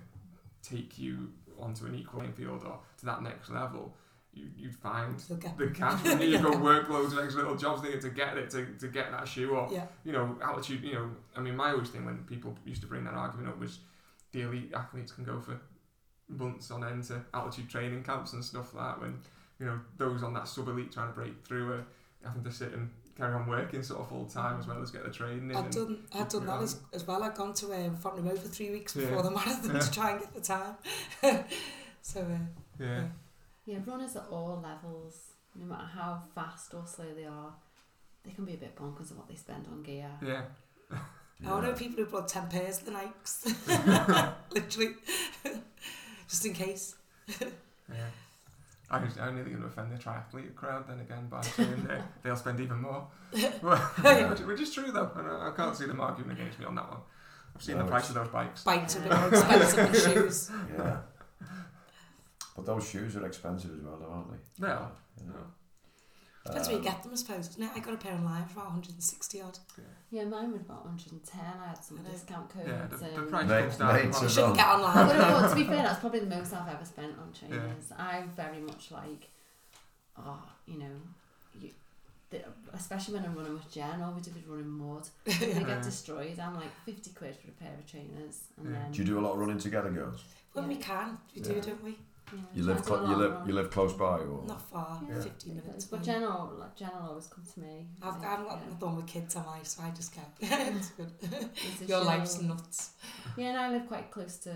[0.68, 3.94] take you onto an equal playing field or to that next level
[4.36, 5.36] you, you'd find the
[5.74, 8.88] cash you go work loads of extra little jobs there to get it to, to
[8.88, 9.86] get that shoe or Yeah.
[10.04, 13.04] you know altitude you know I mean my always thing when people used to bring
[13.06, 13.80] that argument up was
[14.32, 15.60] the elite athletes can go for
[16.28, 19.20] months on end to altitude training camps and stuff like that when
[19.60, 21.86] you know those on that sub elite trying to break through are
[22.24, 25.06] having to sit and carry on working sort of full time as well as get
[25.06, 27.24] the training and, done, I'd done that as, as well.
[27.24, 29.22] I've gone to um, Fontenay for three weeks before Yeah.
[29.22, 29.80] the marathon Yeah.
[29.80, 30.76] to try and get the time.
[32.02, 32.26] so, uh,
[32.78, 33.04] yeah Yeah,
[33.68, 37.54] runners at all levels, no matter how fast or slow they are,
[38.24, 40.10] they can be a bit bonkers of what they spend on gear.
[40.22, 40.42] yeah
[41.46, 43.46] I know people who brought 10 pairs of the Nikes.
[44.54, 44.94] Literally.
[46.28, 46.96] Just in case.
[47.28, 48.06] yeah
[48.90, 52.00] I was, I'm nearly going to offend the triathlete crowd then again by saying they,
[52.24, 56.32] they'll spend even more which, which is true though I, I can't see them arguing
[56.32, 57.00] against me on that one
[57.56, 60.52] I've seen No, the price of those bikes Bikes are more expensive than shoes.
[60.78, 60.98] Yeah.
[62.56, 64.66] But those shoes are expensive as well, though, aren't they?
[64.66, 65.34] they are You know.
[65.34, 65.46] no.
[66.46, 67.48] Depends where you Um, get them, I suppose.
[67.48, 67.76] doesn't?
[67.76, 69.58] I got a pair online for about 160 odd.
[70.12, 71.42] Yeah, mine was about 110.
[71.42, 72.68] I had some I discount codes.
[72.68, 74.22] yeah the, the price Mate- comes down mate.
[74.22, 75.08] You shouldn't get Well, online.
[75.08, 77.92] no, well, to be fair, that's probably the most I've ever spent on trainers.
[77.98, 79.28] I'm very much like,
[80.18, 80.96] oh, you know,
[81.60, 81.72] you,
[82.30, 85.10] the, especially when I'm running with Jen, all we do is running mud.
[85.28, 85.64] I Yeah.
[85.64, 86.38] get destroyed.
[86.40, 88.42] I'm like 50 quid for a pair of trainers.
[88.58, 88.80] And Yeah.
[88.84, 90.24] then Do you do a lot of running together, girls?
[90.54, 91.98] when we can, we do, don't we?
[92.34, 93.48] Yeah, You live to do a clo- you live run.
[93.48, 95.22] you live close by, or Not far, Yeah.
[95.22, 95.86] 15 minutes.
[95.86, 96.06] But away.
[96.06, 97.88] Jen will, like, Jen will always come to me.
[98.02, 98.76] I've, like, I haven't got yeah.
[98.80, 99.64] the one with kids, am I?
[99.64, 100.22] So I just go.
[100.42, 101.12] it's good.
[101.22, 102.06] It's Your show.
[102.06, 102.92] life's nuts.
[103.38, 104.50] Yeah, and I live quite close to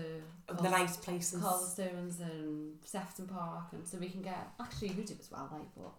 [0.48, 1.40] The Col- nice places.
[1.42, 4.48] Calderstones and Sefton Park, and so we can get.
[4.60, 5.92] Actually, you do as well, like, but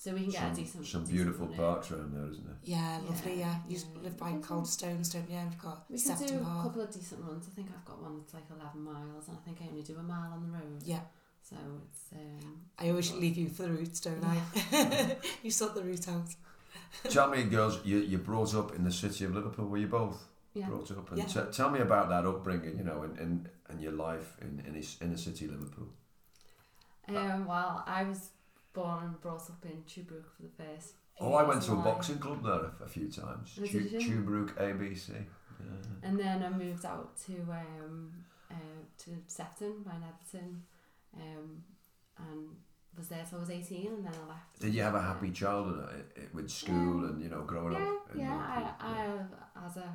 [0.00, 0.86] so we can get some, a decent.
[0.86, 2.56] some decent beautiful parks around there, isn't there?
[2.62, 3.56] Yeah, lovely, yeah.
[3.68, 4.02] Yeah, You yeah.
[4.04, 4.38] live by Okay.
[4.48, 5.36] Calderstones, don't you?
[5.36, 6.62] And we've got We can do Sefton a Park.
[6.66, 7.48] couple of decent runs.
[7.50, 9.96] I think I've got one that's like 11 miles, and I think I only do
[9.98, 10.82] a mile on the road.
[10.84, 11.00] Yeah.
[11.42, 12.12] So it's.
[12.12, 15.16] Um, I always leave you for the routes, don't I?
[15.42, 16.28] you sort the route out.
[17.10, 19.66] Tell me, girls, you you brought up in the city of Liverpool.
[19.66, 20.18] Were you both
[20.54, 20.68] yeah.
[20.68, 21.10] brought up?
[21.10, 21.24] And Yeah.
[21.26, 24.76] t- tell me about that upbringing, you know, and and, and your life in in
[24.76, 25.88] is- inner city Liverpool.
[27.08, 28.30] Um, well, I was
[28.72, 30.94] born and brought up in Tuebrook for the first.
[31.20, 33.52] Oh, I went to a boxing club there a, a few times.
[33.54, 33.64] Chu-
[33.98, 35.08] Tuebrook ABC.
[35.10, 35.66] Yeah.
[36.04, 38.12] And then I moved out to um,
[38.50, 38.54] uh,
[38.98, 40.62] to Sefton by Netherton,
[41.16, 41.62] um,
[42.18, 42.48] and
[42.96, 44.60] was there till I was eighteen, and then I left.
[44.60, 48.08] Did you have a happy childhood uh, with school and you know growing Yeah, up?
[48.16, 48.72] yeah.
[48.80, 48.86] I,
[49.58, 49.92] I as a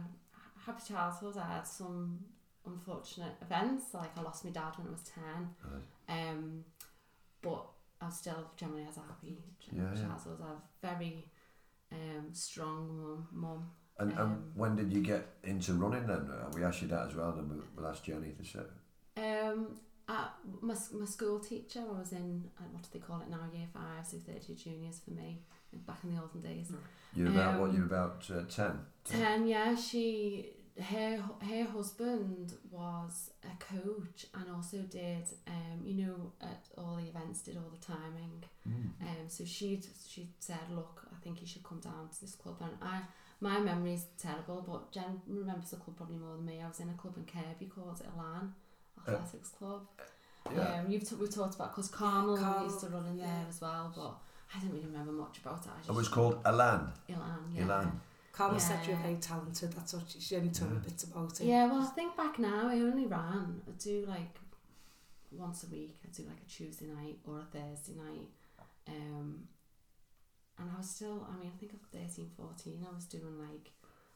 [0.65, 2.19] happy childhood, I had some
[2.65, 3.93] unfortunate events.
[3.93, 6.29] Like I lost my dad when I was ten, Right.
[6.29, 6.65] um,
[7.41, 7.65] but
[8.05, 9.37] I still generally had a happy
[9.71, 10.01] Yeah, yeah.
[10.07, 10.39] childhood.
[10.43, 11.25] I have a very
[11.91, 13.27] um, strong mum.
[13.31, 13.71] mum.
[13.99, 16.29] And, and Um, when did you get into running then?
[16.29, 18.59] Uh, we asked you that as well, and we'll, we'll ask Jenny to say.
[19.17, 19.75] Um,
[20.09, 23.47] at my, my school teacher, I was in, uh, what do they call it now,
[23.53, 25.43] year five, so 30 juniors for me,
[25.87, 26.71] back in the olden days.
[27.15, 27.69] You're about what?
[27.69, 28.79] Um, You're about uh, ten.
[29.05, 30.49] 10, yeah, she,
[30.81, 37.07] her, her husband was a coach and also did, um, you know, at all the
[37.07, 38.43] events, did all the timing.
[38.67, 39.01] Mm.
[39.01, 42.57] Um, so she she said, look, I think you should come down to this club.
[42.61, 43.01] And I,
[43.39, 46.61] my memory is terrible, but Jen remembers the club probably more than me.
[46.63, 48.53] I was in a club in Kirkby called it Elan
[49.07, 49.81] Athletics Club.
[50.53, 50.79] Yeah.
[50.79, 53.61] Um, you've t- we talked about because Carmel Carmel, used to run in there as
[53.61, 54.15] well, but
[54.55, 55.69] I didn't really remember much about it.
[55.73, 56.91] I just It was called Alan.
[57.09, 57.51] Elan.
[57.53, 57.63] Yeah.
[57.63, 58.01] Elan.
[58.33, 59.03] Carmen said you're Yeah.
[59.03, 59.71] very talented.
[59.73, 60.83] That's what she, she only told me Yeah.
[60.83, 61.45] bits about it.
[61.45, 63.61] Yeah, well, I think back now, I only ran.
[63.67, 64.39] I do like
[65.31, 65.99] once a week.
[66.03, 68.29] I do like a Tuesday night or a Thursday night.
[68.87, 69.47] Um,
[70.57, 73.71] and I was still, I mean, I think at 13, 14, I was doing like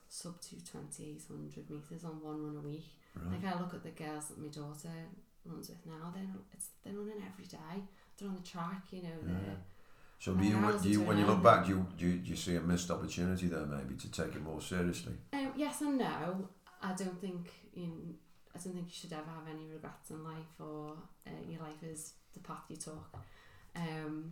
[0.10, 2.90] sub 220, 100 metres on one run a week.
[3.16, 3.42] Right.
[3.44, 4.90] Like I look at the girls that my daughter
[5.46, 7.84] runs with now, they're, it's, they're running every day.
[8.18, 9.34] They're on the track, you know, Yeah.
[9.46, 9.58] they're,
[10.20, 12.36] So do you, do you, when you look back, do you, do you, do you
[12.36, 15.14] see a missed opportunity there maybe to take it more seriously?
[15.32, 16.50] Um, yes and no.
[16.82, 18.16] I don't think in
[18.58, 20.94] I don't think you should ever have any regrets in life or
[21.28, 23.16] uh, your life is the path you took.
[23.76, 24.32] Um,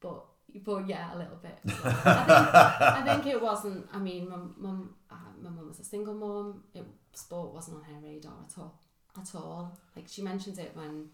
[0.00, 0.24] but
[0.64, 1.58] but yeah, a little bit.
[1.66, 3.86] I, think, I think it wasn't.
[3.92, 6.64] I mean, my mum, uh, my mum was a single mum.
[6.74, 8.80] It sport wasn't on her radar at all.
[9.16, 9.78] At all.
[9.94, 11.08] Like she mentioned it when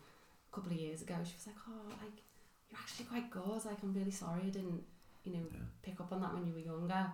[0.51, 1.15] a couple of years ago.
[1.25, 2.23] She was like, "Oh, like
[2.71, 3.65] you're actually quite good.
[3.65, 4.83] Like I'm really sorry I didn't,
[5.25, 5.61] you know, Yeah.
[5.83, 7.07] pick up on that when you were younger."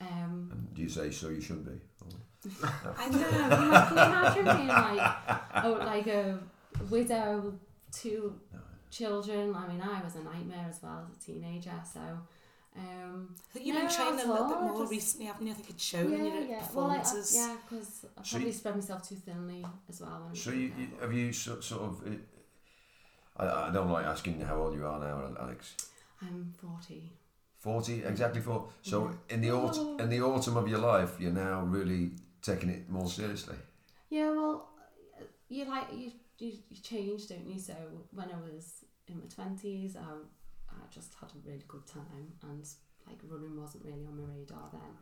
[0.00, 1.80] Um, And do you say so you should be?
[2.04, 2.44] Or-
[2.98, 3.28] I no, know.
[3.28, 5.12] can you can you imagine being like,
[5.64, 6.38] oh, like a
[6.90, 7.54] widow,
[7.92, 8.58] two No.
[8.90, 9.54] children.
[9.54, 11.80] I mean, I was a nightmare as well as a teenager.
[11.84, 12.00] So,
[12.76, 15.52] um, I think you've No, been training a little bit more just- recently, haven't you?
[15.52, 16.68] I think it's shown in yeah, your yeah.
[16.74, 17.34] Well, I, I, performances.
[17.36, 20.20] yeah, because I So probably you- spread myself too thinly as well.
[20.22, 22.02] When I So you, younger, you have you so, sort of?
[23.42, 25.74] I, I don't like asking how old you are now, Alex.
[26.20, 27.10] I'm forty.
[27.58, 28.68] Forty, exactly four.
[28.82, 29.34] So Yeah.
[29.34, 33.08] in the autumn, in the autumn of your life, you're now really taking it more
[33.08, 33.56] seriously.
[34.10, 34.68] Yeah, well,
[35.48, 37.58] you like you you, you change, don't you?
[37.58, 37.74] So
[38.12, 40.02] when I was in my twenties, I
[40.70, 42.66] I just had a really good time, and
[43.06, 44.92] like running wasn't really on my radar then.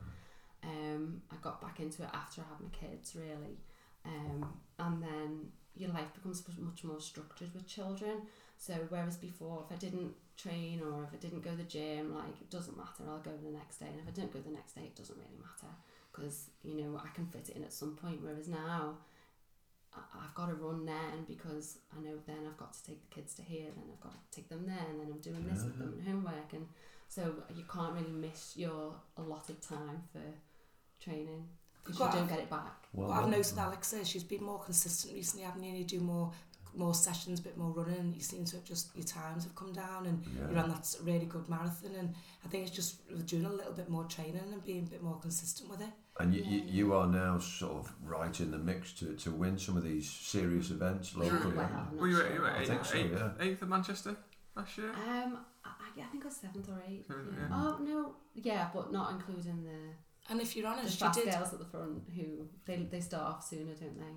[0.63, 3.57] Um, I got back into it after I had my kids, really,
[4.05, 8.23] um, and then your life becomes much more structured with children.
[8.59, 12.15] So whereas before, if I didn't train or if I didn't go to the gym,
[12.15, 14.51] like it doesn't matter, I'll go the next day, and if I don't go the
[14.55, 15.73] next day, it doesn't really matter
[16.13, 18.21] because you know I can fit it in at some point.
[18.23, 18.99] Whereas now,
[19.95, 23.35] I've got to run then because I know then I've got to take the kids
[23.35, 25.79] to here, then I've got to take them there, and then I'm doing this with
[25.79, 25.99] them ah.
[25.99, 26.67] and homework, and
[27.09, 30.23] so you can't really miss your allotted time for
[31.03, 31.49] training
[31.83, 32.77] because you Well, don't I've- get it back.
[32.93, 33.31] Well, What I've done.
[33.33, 35.71] noticed Alex is she's been more consistent recently, haven't you?
[35.71, 36.33] And you do more
[36.73, 38.15] more sessions, a bit more running.
[38.15, 40.53] You seem to have just your times have come down, and you Yeah.
[40.61, 41.97] ran that really good marathon.
[41.97, 42.15] And
[42.45, 45.19] I think it's just doing a little bit more training and being a bit more
[45.19, 45.91] consistent with it.
[46.21, 46.65] And you, you, Yeah.
[46.73, 50.09] you are now sort of right in the mix to, to win some of these
[50.09, 51.57] serious events Well, locally.
[51.57, 51.99] well, aren't you?
[51.99, 53.33] Were you, sure at- you were about I eighth, think so, eighth, yeah.
[53.41, 54.17] eighth at Manchester
[54.55, 54.91] last year?
[54.93, 57.09] Um, I, I think I was seventh or eighth.
[57.09, 57.49] Seventh, Yeah.
[57.49, 57.57] yeah.
[57.67, 59.95] Oh no, yeah, but not including the
[60.31, 61.33] And if you're the honest, you fast did.
[61.35, 64.15] girls at the front who they they start off sooner, don't they?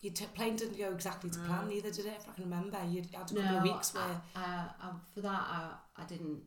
[0.00, 1.68] Your t- plane didn't go exactly to plan, Mm.
[1.70, 2.14] neither did it.
[2.18, 4.04] If I can remember, you had a couple no, of weeks where
[4.36, 6.40] I, I, for that I, I didn't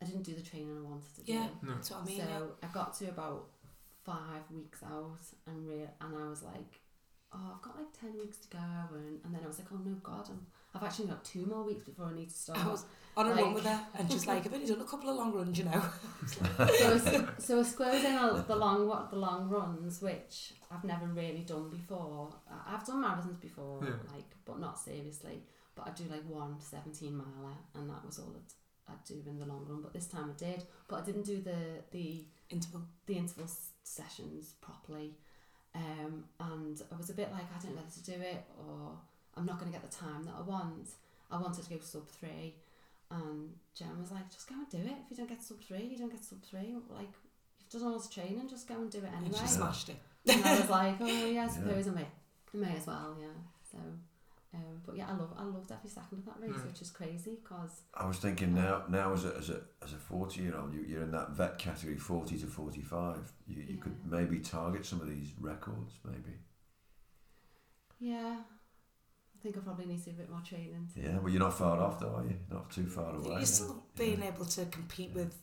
[0.00, 1.32] I didn't do the training I wanted to do.
[1.32, 1.48] Yeah.
[1.62, 1.74] No.
[1.74, 2.20] that's what I mean.
[2.20, 2.24] so
[2.62, 2.68] yeah.
[2.68, 3.48] I got to about
[4.04, 6.80] five weeks out and real and I was like,
[7.34, 8.58] oh, I've got like ten weeks to go,
[8.94, 11.62] and, and then I was like, oh no, God, I'm, I've actually got two more
[11.64, 12.58] weeks before I need to start.
[12.64, 12.84] I was
[13.16, 15.16] on a like- run with her, and she's like, I've only done a couple of
[15.16, 15.82] long runs, you know.
[16.26, 17.02] so, I was,
[17.38, 21.40] so I was squeezing all the long wa- the long runs, which I've never really
[21.46, 22.34] done before.
[22.50, 23.90] I- I've done marathons before, Yeah.
[24.14, 25.42] like, but not seriously.
[25.74, 29.38] But I do like one 17 miler, and that was all I'd, I'd do in
[29.38, 29.82] the long run.
[29.82, 32.82] But this time I did, but I didn't do the the Interval.
[33.06, 35.16] the interval s- sessions properly.
[35.74, 38.92] Um, and I was a bit like, I don't know whether to do it or
[39.36, 40.88] I'm not going to get the time that I want.
[41.30, 42.54] I wanted to go sub three.
[43.10, 44.96] And Jen was like, just go and do it.
[45.04, 46.74] If you don't get sub three, you don't get sub three.
[46.90, 47.08] Like,
[47.60, 49.38] you've done all this training, just go and do it And anyway.
[49.42, 49.96] she smashed it.
[50.26, 53.28] and I was like, oh, yeah, I suppose I may, I may as well, yeah.
[53.70, 53.78] So,
[54.54, 56.66] um, but yeah, I love, I loved every second of that race, Mm.
[56.66, 59.96] which is crazy because I was thinking now, now as a as a as a
[59.96, 63.30] forty year old, you, you're in that vet category, forty to forty five.
[63.46, 66.38] You you could maybe target some of these records, maybe.
[67.98, 68.55] yeah, I
[69.52, 70.88] think I probably need to do a bit more training.
[70.96, 72.36] Yeah, well, you're not far off, though, are you?
[72.50, 73.36] Not too far away.
[73.36, 74.04] You're still Yeah.
[74.04, 75.34] being able to compete with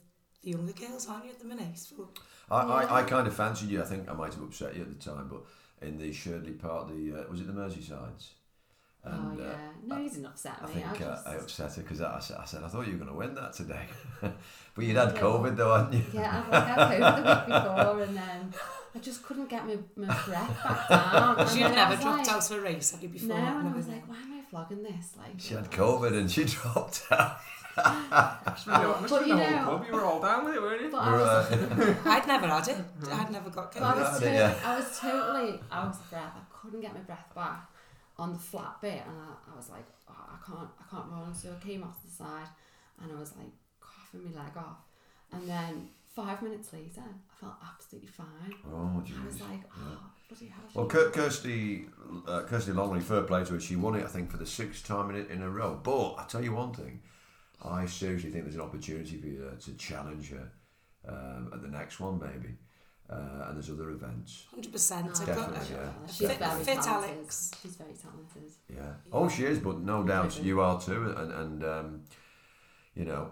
[0.43, 1.77] the younger girls, aren't you, at the minute?
[1.77, 2.09] So,
[2.51, 3.81] I, I, I kind of fancied you.
[3.81, 5.43] I think I might have upset you at the time, but
[5.87, 8.25] in the Sherdley Park, the uh, was it the Merseyside?
[9.05, 10.73] oh uh, yeah, no, you didn't upset I me.
[10.75, 12.93] think I uh, just, I upset her because I, said- I said I thought you
[12.93, 13.85] were going to win that today,
[14.21, 14.35] but
[14.85, 15.21] you'd had Yeah.
[15.21, 16.03] COVID though, hadn't you?
[16.13, 18.53] Yeah, I've had COVID the week before, and then
[18.95, 21.35] I just couldn't get my, my breath back down.
[21.39, 23.29] And so you've then I never dropped like, out of a race, have you, before?
[23.29, 23.95] No, and I was been.
[23.95, 25.13] like, why am I flogging this?
[25.17, 27.37] Like, She had COVID and she dropped out.
[27.75, 29.87] Oh, must have been the- must But you know- whole pub.
[29.87, 30.89] You were all down with it, weren't you?
[30.91, 31.97] But I was, Right.
[32.05, 32.77] I'd never had it.
[33.11, 33.97] I'd never got but I COVID.
[33.97, 34.55] was, Yeah, to- yeah.
[34.63, 36.33] I was totally out of breath.
[36.35, 37.67] I couldn't get my breath back
[38.19, 41.33] on the flat bit, and I, I was like, oh, I can't, I can't run.
[41.33, 42.47] So I came off to the side,
[43.01, 43.49] and I was like
[43.81, 44.77] coughing my leg off,
[45.31, 48.53] and then five minutes later, I felt absolutely fine.
[48.71, 49.99] Oh, I was like, oh,
[50.29, 50.63] bloody hell.
[50.73, 51.85] Well, Kir- Kirsty,
[52.27, 53.59] uh, Kirsty Longley, fair play to her.
[53.59, 55.79] She won it, I think, for the sixth time in, in a row.
[55.81, 57.01] But I tell you one thing,
[57.63, 60.51] I seriously think there's an opportunity for you to challenge her
[61.07, 62.55] um, at the next one, maybe.
[63.09, 64.45] Uh, and there's other events.
[64.57, 65.03] 100%.
[65.03, 65.89] No, got, Definitely, yeah.
[66.07, 67.17] She's Fit- very fit talented.
[67.17, 67.51] Alex.
[67.61, 68.51] She's very talented.
[68.73, 68.93] Yeah.
[69.11, 71.13] Oh, she is, but no doubt you are too.
[71.17, 72.01] And, and um,
[72.95, 73.31] you know,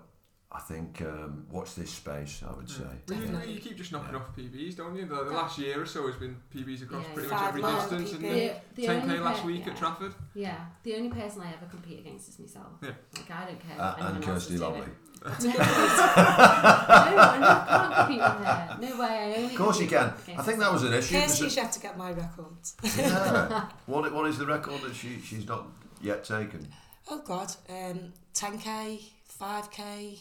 [0.54, 2.44] I think um, watch this space.
[2.46, 2.84] I would say.
[2.84, 3.54] Well, you, Definitely.
[3.54, 4.20] you keep just knocking Yeah.
[4.20, 5.06] off PBs, don't you?
[5.06, 7.14] The, the last year or so has been PBs across Yeah.
[7.14, 8.12] pretty much every distance.
[8.14, 9.72] And the The, the 10k only last week yeah.
[9.72, 10.14] at Trafford.
[10.34, 12.68] Yeah, the only person I ever compete against is myself.
[12.82, 12.90] Yeah.
[13.16, 13.80] Like I don't care.
[13.80, 14.88] Uh, and Kirsty is doing Longley.
[14.88, 14.94] it.
[15.24, 18.78] No, I can't compete with her.
[18.82, 19.08] No way.
[19.08, 20.14] I only Of course you can.
[20.38, 21.20] I think that was an issue.
[21.20, 22.76] Kirsty's yet to get my records.
[22.98, 23.68] yeah.
[23.86, 25.68] what, what is the record that she, she's not
[26.02, 26.68] yet taken?
[27.10, 29.00] Oh God, um, 10k,
[29.40, 30.20] 5k,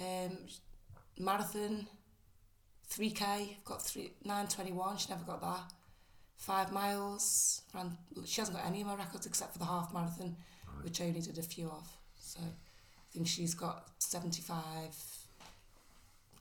[0.00, 0.38] um,
[1.18, 1.86] marathon,
[2.90, 3.22] 3k.
[3.22, 4.96] I've got three, 921.
[4.96, 5.72] She never got that.
[6.36, 7.62] Five miles.
[7.74, 10.36] Ran, she hasn't got any of my records except for the half marathon,
[10.82, 11.86] which I only did a few of.
[12.18, 14.56] So I think she's got 75,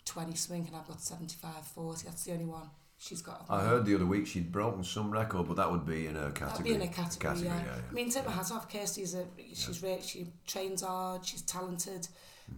[0.05, 2.05] 20 swing, and I've got 75, 40.
[2.05, 3.45] That's the only one she's got.
[3.49, 6.31] I heard the other week she'd broken some record, but that would be in her
[6.31, 6.39] category.
[6.39, 6.69] That'd category.
[6.69, 7.65] be in a category, yeah.
[7.65, 8.71] yeah, I mean, take my hat off.
[8.71, 11.25] Kirsty's a she's really she trains hard.
[11.25, 12.07] She's talented.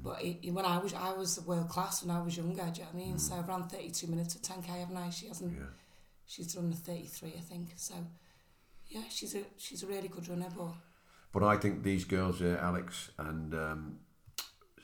[0.04, 2.54] But it, when I was I was world class when I was younger.
[2.54, 3.15] Do you know what I mean?
[3.15, 3.19] Mm.
[3.19, 5.10] So I've ran thirty two minutes at ten k, haven't I?
[5.10, 5.54] She hasn't.
[5.54, 5.65] yeah.
[6.25, 7.73] She's done a thirty three, I think.
[7.75, 7.95] So
[8.88, 10.47] yeah, she's a she's a really good runner.
[10.56, 10.73] But
[11.34, 13.99] But I think these girls here, Alex, and um,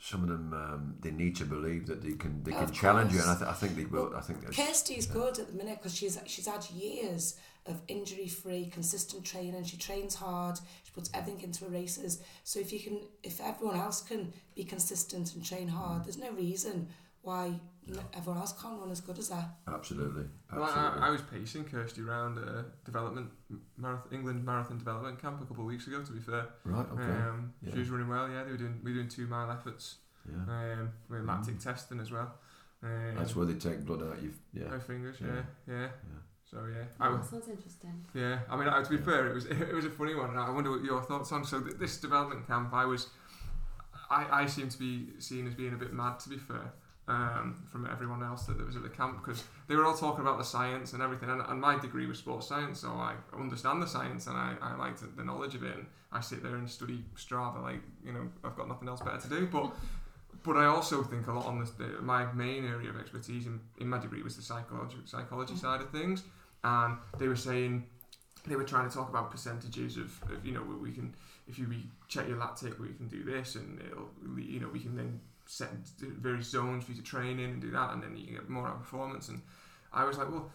[0.00, 3.12] some of them, um, they need to believe that they can they can of challenge
[3.12, 4.14] you, and I, th- I think they will.
[4.16, 5.12] I think Kirsty's yeah.
[5.12, 7.36] good at the minute because she's she's had years
[7.66, 9.64] of injury free, consistent training.
[9.64, 10.58] She trains hard.
[10.84, 12.22] She puts everything into her races.
[12.44, 16.30] So if you can, if everyone else can be consistent and train hard, there's no
[16.30, 16.88] reason
[17.22, 17.46] why
[17.88, 19.44] n- everyone else can't run as good as her.
[19.66, 20.62] Absolutely, Well.
[20.64, 23.30] I, I was pacing Kirsty around a development
[23.76, 26.02] marathon, England marathon development camp a couple of weeks ago.
[26.02, 27.72] To be fair, right, okay, um, Yeah.
[27.72, 28.28] she was running well.
[28.30, 29.96] Yeah, they were doing we were doing two mile efforts
[30.28, 30.36] yeah.
[30.54, 32.32] um, with lactic testing as well.
[32.82, 34.22] Um, That's where they take blood out.
[34.22, 35.16] You, yeah, my fingers.
[35.20, 35.26] Yeah.
[35.28, 35.42] Yeah,
[35.74, 35.80] yeah.
[35.82, 35.88] yeah.
[36.50, 38.04] So yeah, I Oh, that sounds interesting.
[38.14, 40.30] Yeah, I mean, to be fair, it was it was a funny one.
[40.30, 41.44] and I wonder what your thoughts on.
[41.44, 43.08] So th- this development camp, I was,
[44.10, 46.20] I, I seem to be seen as being a bit mad.
[46.20, 46.72] To be fair,
[47.08, 50.20] um, from everyone else that, that was at the camp because they were all talking
[50.20, 51.30] about the science and everything.
[51.30, 54.76] And, and my degree was sports science, so I understand the science and I, I
[54.76, 55.74] like the knowledge of it.
[55.76, 59.20] And I sit there and study Strava, like you know, I've got nothing else better
[59.20, 59.46] to do.
[59.46, 59.72] But
[60.44, 61.72] but I also think a lot on this.
[62.00, 65.60] My main area of expertise in, in my degree was the psychology psychology Mhm.
[65.60, 66.22] side of things,
[66.62, 67.86] and they were saying
[68.46, 71.14] they were trying to talk about percentages of, of you know we can
[71.46, 71.66] if you
[72.06, 75.70] check your lactate we can do this and it'll you know we can then set
[76.00, 78.48] various zones for you to train in and do that and then you can get
[78.48, 79.28] more out of performance.
[79.28, 79.40] And
[79.92, 80.50] I was like well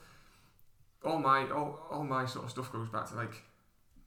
[1.03, 3.43] all my all, all my sort of stuff goes back to like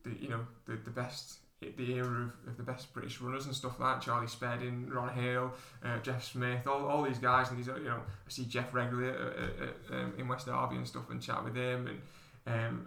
[0.05, 3.55] the you know the the best the era of, of the best British runners and
[3.55, 4.05] stuff like that.
[4.05, 7.49] Charlie Spedding, Ron Hill, uh, Geoff Smith, all, all these guys.
[7.49, 10.47] And these are you know I see Geoff regularly at, at, at, um, in West
[10.47, 11.99] Derby and stuff and chat with him.
[12.47, 12.87] And um,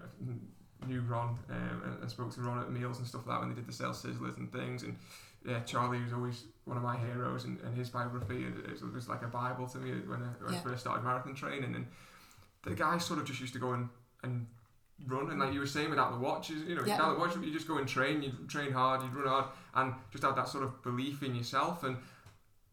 [0.88, 3.50] knew Ron um, and, and, spoke to Ron at meals and stuff like that when
[3.50, 4.84] they did the Sale Sizzlers and things.
[4.84, 4.96] And
[5.46, 8.46] yeah, Charlie was always one of my heroes and, and his biography.
[8.46, 10.60] It was like a bible to me when I, when yeah.
[10.60, 11.76] I first started marathon training.
[11.76, 11.88] And
[12.64, 13.90] the guy sort of just used to go and,
[14.24, 14.46] and
[15.08, 15.30] run.
[15.32, 16.98] And like you were saying without the watches you know yeah.
[16.98, 18.22] without the watch you just go and train.
[18.22, 21.84] You train hard you run hard and just have that sort of belief in yourself.
[21.84, 21.98] And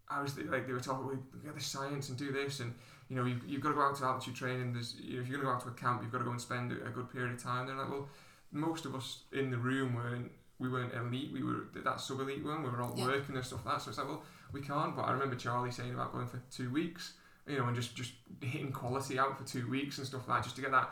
[0.09, 2.61] I was like they were talking we get the science and do this.
[2.61, 2.75] And
[3.09, 4.73] you know you, you've got to go out to altitude training.
[4.73, 6.25] There's you know, if you're going to go out to a camp you've got to
[6.25, 7.67] go and spend a, a good period of time.
[7.67, 8.09] They're like well
[8.53, 12.45] most of us in the room weren't we weren't elite we were that sub elite
[12.45, 13.07] one we were all yeah.
[13.07, 15.71] working and stuff like that so it's like well we can't but I remember Charlie
[15.71, 17.15] saying about going for two weeks
[17.47, 20.45] you know and just just hitting quality out for two weeks and stuff like that
[20.45, 20.91] just to get that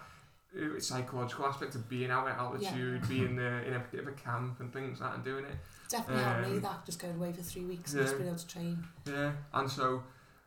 [0.56, 3.08] uh, psychological aspect of being out at altitude, yeah.
[3.08, 5.56] being there in a bit of a camp and things like that, and doing it.
[5.88, 7.98] Definitely um, helped me that just going away for three weeks yeah.
[7.98, 8.84] and just being able to train.
[9.04, 10.04] Yeah, and so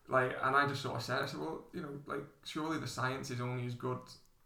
[0.09, 2.87] like, and I just sort of said, I said, well, you know, like surely the
[2.87, 3.99] science is only as good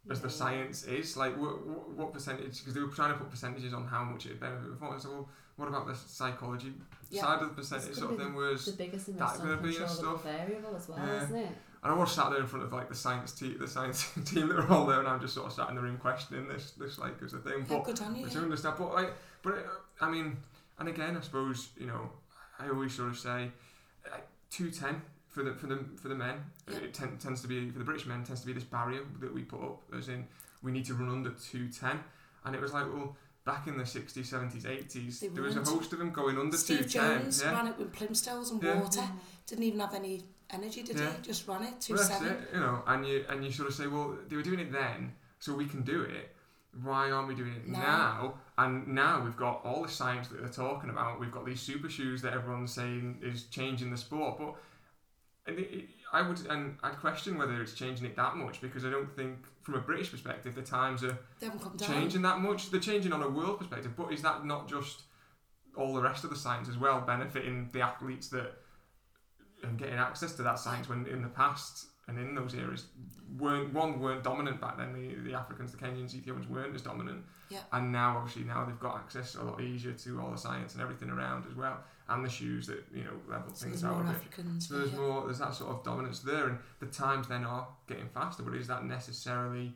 [0.10, 0.24] as yeah.
[0.24, 1.16] the science is.
[1.18, 2.60] Like, what, what, what percentage?
[2.60, 4.96] Because they were trying to put percentages on how much it benefit before.
[4.96, 6.74] I said, well, what about the psychology
[7.10, 7.22] yeah.
[7.22, 8.34] side of the percentage sort of thing?
[8.34, 11.24] Was the biggest and most uncontrollable variable as well, yeah.
[11.24, 11.50] isn't it?
[11.84, 14.48] And I was sat there in front of like the science team, the science team
[14.50, 16.72] that were all there, and I'm just sort of sat in the room questioning this,
[16.72, 17.66] this like as a thing.
[17.68, 18.28] But good on you.
[18.28, 19.66] I understand, but like, but it,
[20.00, 20.38] I mean,
[20.80, 22.10] and again, I suppose you know,
[22.60, 23.52] I always sort of say,
[24.12, 25.02] like, two ten
[25.32, 26.36] for the for the for the men.
[26.70, 26.78] Yeah.
[26.78, 29.34] It ten, tends to be for the British men tends to be this barrier that
[29.34, 30.26] we put up, as in
[30.62, 32.00] we need to run under two ten,
[32.46, 33.16] and it was like well
[33.46, 36.92] back in the 60s, 70s, 80s, there was a host of them going under Steve
[36.92, 37.24] 210.
[37.24, 37.52] Jones yeah.
[37.52, 38.80] ran it with Plimstills and yeah.
[38.80, 39.04] water.
[39.48, 40.22] Didn't even have any
[40.52, 41.12] energy, did yeah.
[41.12, 41.22] he?
[41.22, 42.28] Just run it, two well, seven.
[42.28, 44.72] It, you know, and you and you sort of say, well, they were doing it
[44.72, 46.36] then, so we can do it.
[46.84, 48.36] Why aren't we doing it now?
[48.58, 51.20] And now we've got all the science that they're talking about.
[51.20, 54.56] We've got these super shoes that everyone's saying is changing the sport, but
[56.14, 59.38] I would and I'd question whether it's changing it that much because I don't think,
[59.62, 61.18] from a British perspective, the times are
[61.88, 62.70] changing that much.
[62.70, 65.04] They're changing on a world perspective, but is that not just
[65.76, 68.58] all the rest of the science as well benefiting the athletes that
[69.64, 72.86] and getting access to that science when in the past and in those areas
[73.40, 74.94] weren't one weren't dominant back then.
[74.94, 77.24] The, the Africans the Kenyans Ethiopians weren't as dominant.
[77.50, 77.60] Yeah.
[77.74, 80.82] and now obviously now they've got access a lot easier to all the science and
[80.82, 81.80] everything around as well.
[82.08, 84.46] And the shoes that you know level so things out a bit.
[84.62, 85.00] So there's yeah.
[85.00, 86.48] more there's that sort of dominance there.
[86.48, 88.44] And the times then are getting faster.
[88.44, 89.74] But is that necessarily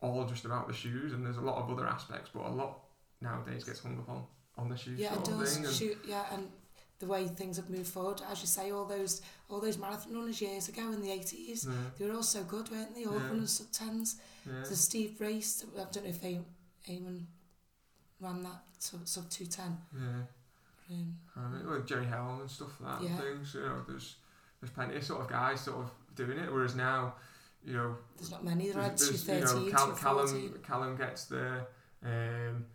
[0.00, 1.12] all just about the shoes?
[1.14, 2.80] And there's a lot of other aspects but a lot
[3.20, 4.24] nowadays gets hung up on
[4.56, 5.76] on the shoes yeah it does.
[5.76, 6.48] shoot yeah and
[7.00, 8.22] the way things have moved forward.
[8.30, 11.74] As you say, all those all those marathon runners years ago in the eighties, yeah.
[11.98, 13.04] they were all so good, weren't they?
[13.04, 13.28] All yeah.
[13.28, 14.16] running sub tens.
[14.46, 14.62] Yeah.
[14.62, 16.40] So Steve Brace, I don't know if they,
[16.88, 17.24] Eamonn
[18.20, 19.76] ran that sub, sub two ten.
[19.94, 20.22] Yeah.
[21.36, 23.04] Um, well, Gerry Helme and stuff like that.
[23.04, 23.10] Yeah.
[23.10, 24.16] And things, you know, there's
[24.60, 26.52] there's plenty of sort of guys sort of doing it.
[26.52, 27.14] Whereas now,
[27.64, 28.70] you know, there's not many.
[28.70, 31.66] There are two thirteen, you know, Cal- Callum Callum gets there.
[32.04, 32.66] Um,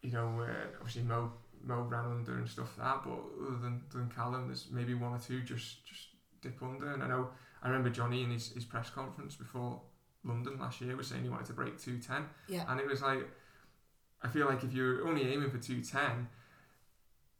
[0.00, 1.32] you know, uh, obviously Mo
[1.64, 3.04] Mo ran under and stuff like that.
[3.04, 6.08] But other than, than Callum, there's maybe one or two just just
[6.40, 6.92] dip under.
[6.92, 7.28] And I know
[7.62, 9.80] I remember Johnny in his, his press conference before
[10.24, 12.24] London last year was saying he wanted to break two ten.
[12.48, 12.64] Yeah.
[12.68, 13.28] And it was like
[14.22, 16.28] I feel like if you're only aiming for two ten,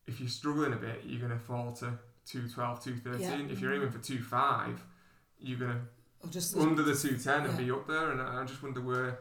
[0.06, 3.20] if you're struggling a bit, you're gonna fall to 212, 213.
[3.20, 3.52] Yeah.
[3.52, 4.82] If you're aiming for two five,
[5.38, 5.80] you're gonna
[6.30, 7.48] just under the two ten yeah.
[7.48, 8.12] and be up there.
[8.12, 9.20] And I just wonder where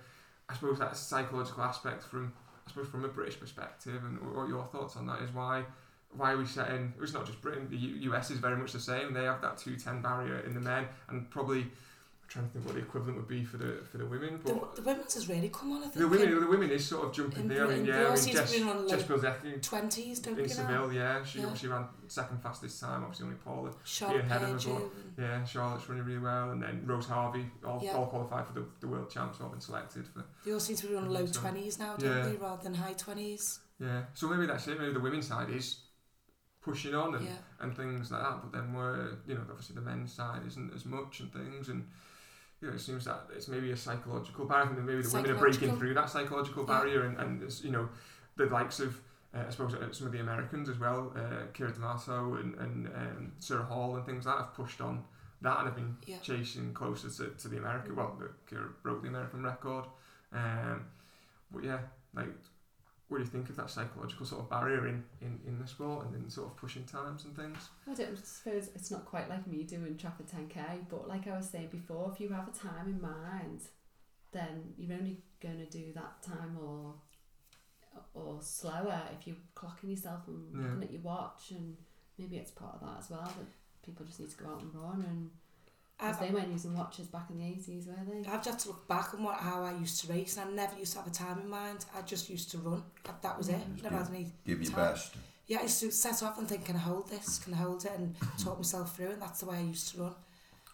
[0.50, 2.34] I suppose that psychological aspect from
[2.66, 5.66] I suppose from a British perspective, and what your thoughts on that is why
[6.16, 6.94] why are we setting?
[7.02, 7.68] It's not just Britain.
[7.70, 7.78] The
[8.10, 9.14] US is very much the same.
[9.14, 11.68] They have that two ten barrier in the men, and probably
[12.32, 14.40] trying to think what the equivalent would be for the for the women.
[14.42, 15.80] But the, the women's has really come on.
[15.80, 17.68] I think the women, the women is sort of jumping there.
[17.68, 18.54] I mean, yeah, I mean, Jess,
[18.90, 19.06] Jess
[19.62, 21.46] twenties, don't in Seville, yeah, she yeah.
[21.46, 23.04] obviously ran second fastest time.
[23.04, 24.78] Obviously, only Paula Charlotte ahead of as well.
[24.78, 27.92] Um, yeah, Charlotte's running really well, and then Rose Harvey, all, yeah.
[27.92, 30.24] all qualified for the, the world champs, all been selected for.
[30.46, 32.24] They all seem to be on low twenties now, don't yeah.
[32.24, 33.60] they, rather than high twenties.
[33.78, 34.80] Yeah, so maybe that's it.
[34.80, 35.80] Maybe the women's side is
[36.62, 37.32] pushing on and, yeah.
[37.60, 38.42] and things like that.
[38.42, 41.68] But then we're, you know, obviously the men's side isn't as much and things.
[41.70, 41.88] And
[42.62, 44.66] you know, it seems that it's maybe a psychological barrier.
[44.66, 47.90] I think maybe the women are breaking through that psychological barrier, and, and you know,
[48.38, 49.00] the likes of
[49.34, 52.88] uh, I suppose uh, some of the Americans as well, uh, Keira D'Amato and, and
[52.88, 55.04] um, Sara Hall and things like that have pushed on
[55.42, 56.18] that and have been yeah.
[56.22, 57.96] chasing closer to, to the American.
[57.96, 58.18] Well,
[58.50, 59.86] Keira broke the American record.
[60.34, 60.86] Um,
[61.50, 61.80] but yeah,
[62.14, 62.28] like,
[63.12, 66.06] what do you think of that psychological sort of barrier in, in, in the sport
[66.06, 67.58] and in sort of pushing times and things?
[67.86, 71.50] I don't suppose it's not quite like me doing Trafford 10k, but like I was
[71.50, 73.64] saying before, if you have a time in mind,
[74.32, 76.96] then you're only going to do that time or
[78.14, 80.68] or slower if you're clocking yourself and Yeah.
[80.68, 81.76] looking at your watch, and
[82.18, 83.46] maybe it's part of that as well that
[83.86, 85.30] people just need to go out and run and.
[86.02, 87.94] Because they weren't using watches back in the 80s, were
[88.24, 88.28] they?
[88.28, 90.78] I've just to look back on what how I used to race, and I never
[90.80, 91.86] used to have a time in mind.
[91.96, 92.84] I just used to run.
[93.04, 93.58] That, that was it.
[93.78, 93.84] Mm.
[93.84, 94.32] Never had any.
[94.46, 94.94] Give your Time.
[94.94, 95.14] best.
[95.48, 97.38] Yeah, I used to set off and think, can I hold this?
[97.40, 97.92] Can I hold it?
[97.98, 100.16] And talk myself through, and that's the way I used to run.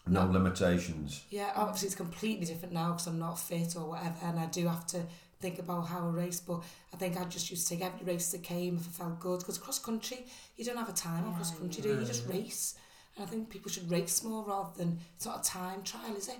[0.08, 0.32] No No.
[0.32, 1.24] limitations.
[1.30, 4.66] Yeah, obviously it's completely different now because I'm not fit or whatever, and I do
[4.68, 5.02] have to
[5.42, 6.40] think about how I race.
[6.40, 6.62] But
[6.94, 9.40] I think I just used to take every race that came if I felt good.
[9.40, 10.26] Because cross country,
[10.56, 11.90] you don't have a time on Yeah, cross country, yeah.
[11.90, 12.00] do you?
[12.00, 12.36] You just Yeah.
[12.36, 12.76] race.
[13.18, 16.28] And I think people should race more rather than it's not a time trial, is
[16.30, 16.38] it?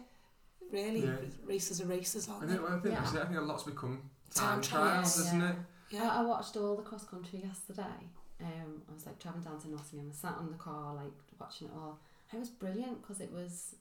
[0.72, 1.16] Really, Yeah.
[1.46, 2.54] races are races, aren't I they?
[2.58, 3.00] think, I think, Yeah.
[3.02, 3.22] that's it.
[3.22, 5.50] I think a lot's become Time time, trials, trials, isn't yeah.
[5.52, 5.58] it?
[5.90, 6.12] Yeah.
[6.12, 7.98] I, I watched all the cross country yesterday.
[8.40, 10.10] Um, I was like traveling down to Nottingham.
[10.12, 12.00] I sat in the car like watching it all.
[12.32, 13.76] It was brilliant because it was,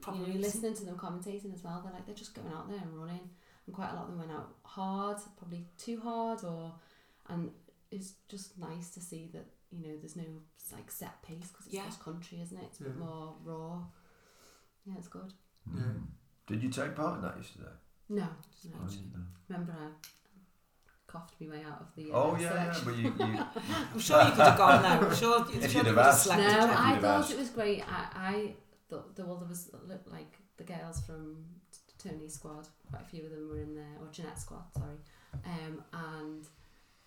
[0.00, 1.80] Proper you know, you're listening to them commentating as well.
[1.82, 3.30] They're like they're just going out there and running,
[3.66, 6.74] and quite a lot of them went out hard, probably too hard, or
[7.28, 7.50] and
[7.90, 10.24] it's just nice to see that you know there's no
[10.72, 11.82] like set pace because it's Yeah.
[11.82, 12.64] cross country, isn't it?
[12.64, 13.04] It's a bit Yeah.
[13.04, 13.80] more raw.
[14.86, 15.32] Yeah, it's good.
[15.74, 15.80] Yeah.
[15.82, 16.06] Mm.
[16.46, 17.72] Did you take part in that yesterday?
[18.08, 18.22] No,
[18.64, 18.76] no.
[18.82, 19.24] I didn't know.
[19.48, 19.90] remember I
[21.06, 22.10] coughed my way out of the.
[22.10, 23.14] Uh, Oh yeah, yeah, but you, you
[23.94, 25.00] I'm sure you could have gone now.
[25.00, 26.26] I'm sure, I'm If sure you'd you have could have asked.
[26.28, 27.32] No, I thought asked.
[27.32, 27.82] it was great.
[27.86, 28.54] I, I
[28.88, 31.36] thought the well, there was looked like the girls from
[31.70, 32.66] T- Tony's squad.
[32.90, 34.96] Quite a few of them were in there, or Jeanette's squad, sorry.
[35.44, 36.44] Um, and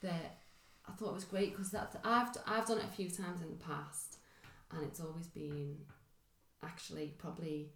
[0.02, 0.14] the
[0.88, 3.50] I thought it was great because that I've I've done it a few times in
[3.50, 4.18] the past,
[4.72, 5.78] and it's always been
[6.64, 7.70] actually probably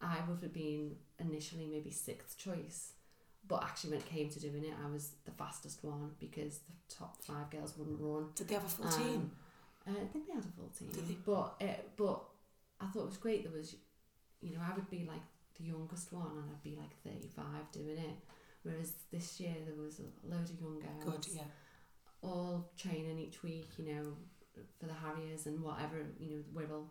[0.00, 2.92] I would have been initially maybe sixth choice.
[3.46, 6.94] But actually, when it came to doing it, I was the fastest one because the
[6.94, 8.28] top five girls wouldn't run.
[8.34, 9.30] Did they have a full Um, team?
[9.88, 10.90] Uh, I think they had a full team.
[10.92, 11.16] Did they?
[11.24, 12.22] But uh, but
[12.80, 13.42] I thought it was great.
[13.42, 13.76] There was,
[14.40, 15.22] you know, I would be like
[15.58, 18.16] the youngest one, and I'd be like thirty five doing it.
[18.62, 21.42] Whereas this year there was a load of young girls, Good, yeah.
[22.22, 23.68] All training each week.
[23.78, 24.12] You know,
[24.78, 25.96] for the Harriers and whatever.
[26.18, 26.84] You know, Wirral.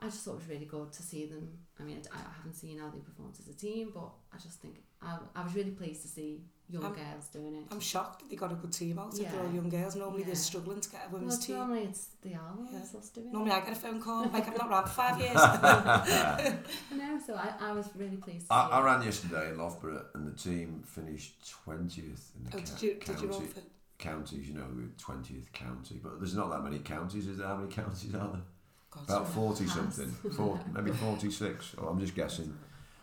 [0.00, 1.48] I just thought it was really good to see them.
[1.78, 4.60] I mean, I, I haven't seen how they performed as a team, but I just
[4.60, 7.64] think I, I was really pleased to see young I'm- girls doing it.
[7.70, 9.12] I'm shocked that they got a good team out.
[9.14, 9.30] Yeah.
[9.30, 9.94] They're all young girls.
[9.94, 10.26] Normally Yeah.
[10.26, 11.56] they're struggling to get a well, women's it's team.
[11.56, 12.98] normally it's the Alans Yeah.
[12.98, 13.32] us doing it.
[13.32, 15.36] Normally I get a phone call like I'm not around for five years.
[15.36, 16.56] I
[16.96, 18.84] know, so I, I was really pleased to I, see I it.
[18.84, 22.90] ran yesterday in Loughborough, and the team finished twentieth in the oh, ca- did you
[22.94, 23.60] did county you run for
[24.02, 24.48] counties.
[24.48, 24.66] You know,
[24.98, 27.26] twentieth county, but there's not that many counties.
[27.26, 27.46] Is there?
[27.46, 28.42] How many counties are there?
[28.90, 29.74] God, About forty Pass.
[29.74, 31.74] something, 40, maybe forty six.
[31.78, 32.52] Oh, I'm just guessing.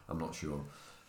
[0.07, 0.61] I'm not sure.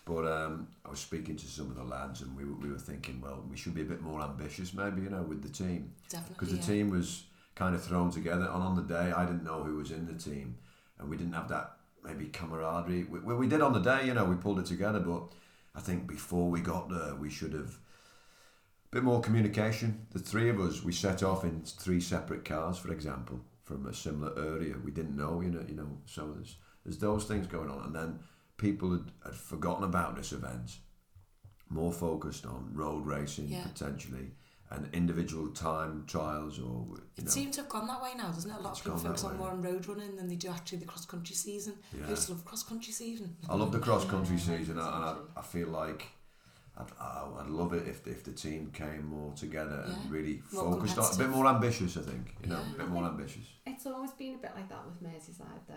[0.05, 2.79] But um, I was speaking to some of the lads, and we were, we were
[2.79, 5.93] thinking, well, we should be a bit more ambitious, maybe, you know, with the team.
[6.09, 6.35] Definitely.
[6.35, 6.79] because the yeah.
[6.79, 7.25] team was
[7.55, 8.47] kind of thrown together.
[8.47, 10.57] And on the day, I didn't know who was in the team,
[10.99, 13.05] and we didn't have that maybe camaraderie.
[13.05, 15.01] We, we, we did on the day, you know, we pulled it together.
[15.01, 15.23] But
[15.77, 17.79] I think before we got there, we should have
[18.91, 20.07] bit more communication.
[20.11, 23.95] The three of us, we set off in three separate cars, for example, from a
[23.95, 24.75] similar area.
[24.85, 25.99] We didn't know, you know, you know.
[26.07, 28.19] So there's there's those things going on, and then
[28.57, 30.79] people had, had forgotten about this event,
[31.69, 33.63] more focused on road racing Yeah.
[33.65, 34.33] potentially
[34.73, 37.31] and individual time trials or you It know.
[37.31, 38.57] seems to have gone that way now, doesn't it?
[38.57, 40.79] A lot It's of people focus on more on road running than they do actually
[40.79, 41.75] the cross country season.
[41.93, 42.11] I Yeah.
[42.11, 43.37] used to love cross country season.
[43.49, 45.41] I love the cross country season, and I, I.
[45.41, 46.07] I feel like
[46.81, 49.95] I'd, I- I'd love it if, if the team came more together Yeah.
[50.03, 51.97] and really More focused on a bit more ambitious.
[51.97, 52.75] I think you know, Yeah.
[52.75, 53.45] a bit more ambitious.
[53.67, 55.75] It's always been a bit like that with Merseyside, though.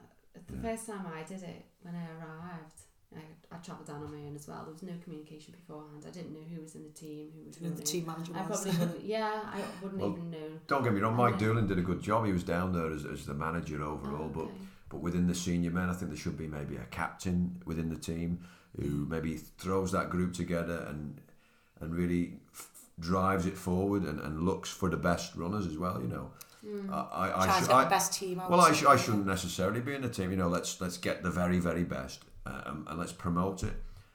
[0.00, 0.62] Uh, The Yeah.
[0.62, 2.80] first time I did it, when I arrived,
[3.14, 4.62] I, I travelled down on my own as well.
[4.64, 6.04] There was no communication beforehand.
[6.06, 8.42] I didn't know who was in the team, who was Who the team manager I
[8.46, 8.62] was.
[8.64, 9.04] probably wouldn't.
[9.04, 10.48] Yeah, I wouldn't Well, even know.
[10.66, 11.46] Don't get me wrong, Mike Yeah.
[11.46, 12.26] Doolan did a good job.
[12.26, 14.48] He was down there as, as the manager overall, Oh, but.
[14.90, 17.96] But within the senior men, I think there should be maybe a captain within the
[17.96, 18.40] team
[18.80, 21.20] who maybe throws that group together and
[21.80, 22.70] and really f-
[23.00, 26.00] drives it forward and, and looks for the best runners as well.
[26.00, 26.30] You know,
[26.66, 26.90] Mm.
[26.90, 28.50] I I, I, Try should, I the best team out.
[28.50, 30.30] well I, sh- I shouldn't necessarily be in the team.
[30.30, 33.74] You know, let's let's get the very very best uh, um, and let's promote it.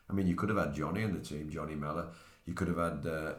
[0.10, 2.07] I mean, you could have had Johnny in the team, Johnny Mellor.
[2.45, 3.05] You could have had.
[3.05, 3.34] Uh,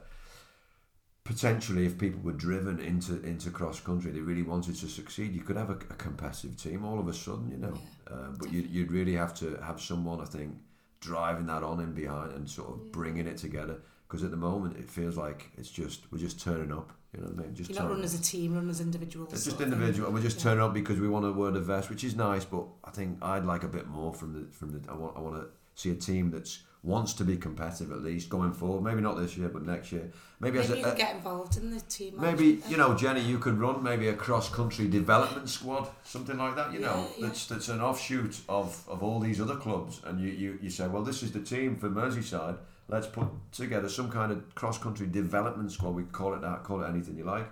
[1.25, 5.43] potentially if people were driven into into cross country they really wanted to succeed you
[5.43, 7.75] could have a, a competitive team all of a sudden you know
[8.09, 10.55] Yeah, uh, but you'd, you'd really have to have someone I think
[11.01, 12.91] driving that on in behind and sort of Yeah.
[12.93, 16.73] bringing it together because at the moment it feels like it's just we're just turning
[16.73, 18.05] up you know what I mean just You're not up.
[18.05, 19.33] as a team, run as individuals.
[19.33, 20.45] it's just individual and we're just Yeah.
[20.45, 23.19] turning up because we want to wear the vest which is nice but I think
[23.23, 25.91] I'd like a bit more from the from the I want I want to see
[25.91, 28.83] a team that's wants to be competitive at least going forward.
[28.83, 30.11] Maybe not this year, but next year.
[30.41, 32.15] Maybe, Maybe as you a, get involved in the team.
[32.19, 36.57] Maybe you know, Jenny, you could run maybe a cross country development squad, something like
[36.57, 36.73] that.
[36.73, 37.27] You know, Yeah, yeah.
[37.27, 40.89] that's that's an offshoot of, of all these other clubs, and you, you, you say,
[40.89, 42.57] well, this is the team for Merseyside.
[42.89, 45.95] Let's put together some kind of cross country development squad.
[45.95, 47.49] We call it that, call it anything you like,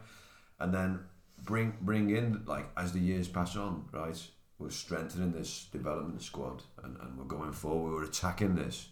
[0.59, 1.01] and then
[1.45, 4.18] bring bring in like as the years pass on, right?
[4.59, 7.93] We're strengthening this development squad, and, and we're going forward.
[7.93, 8.89] We're attacking this,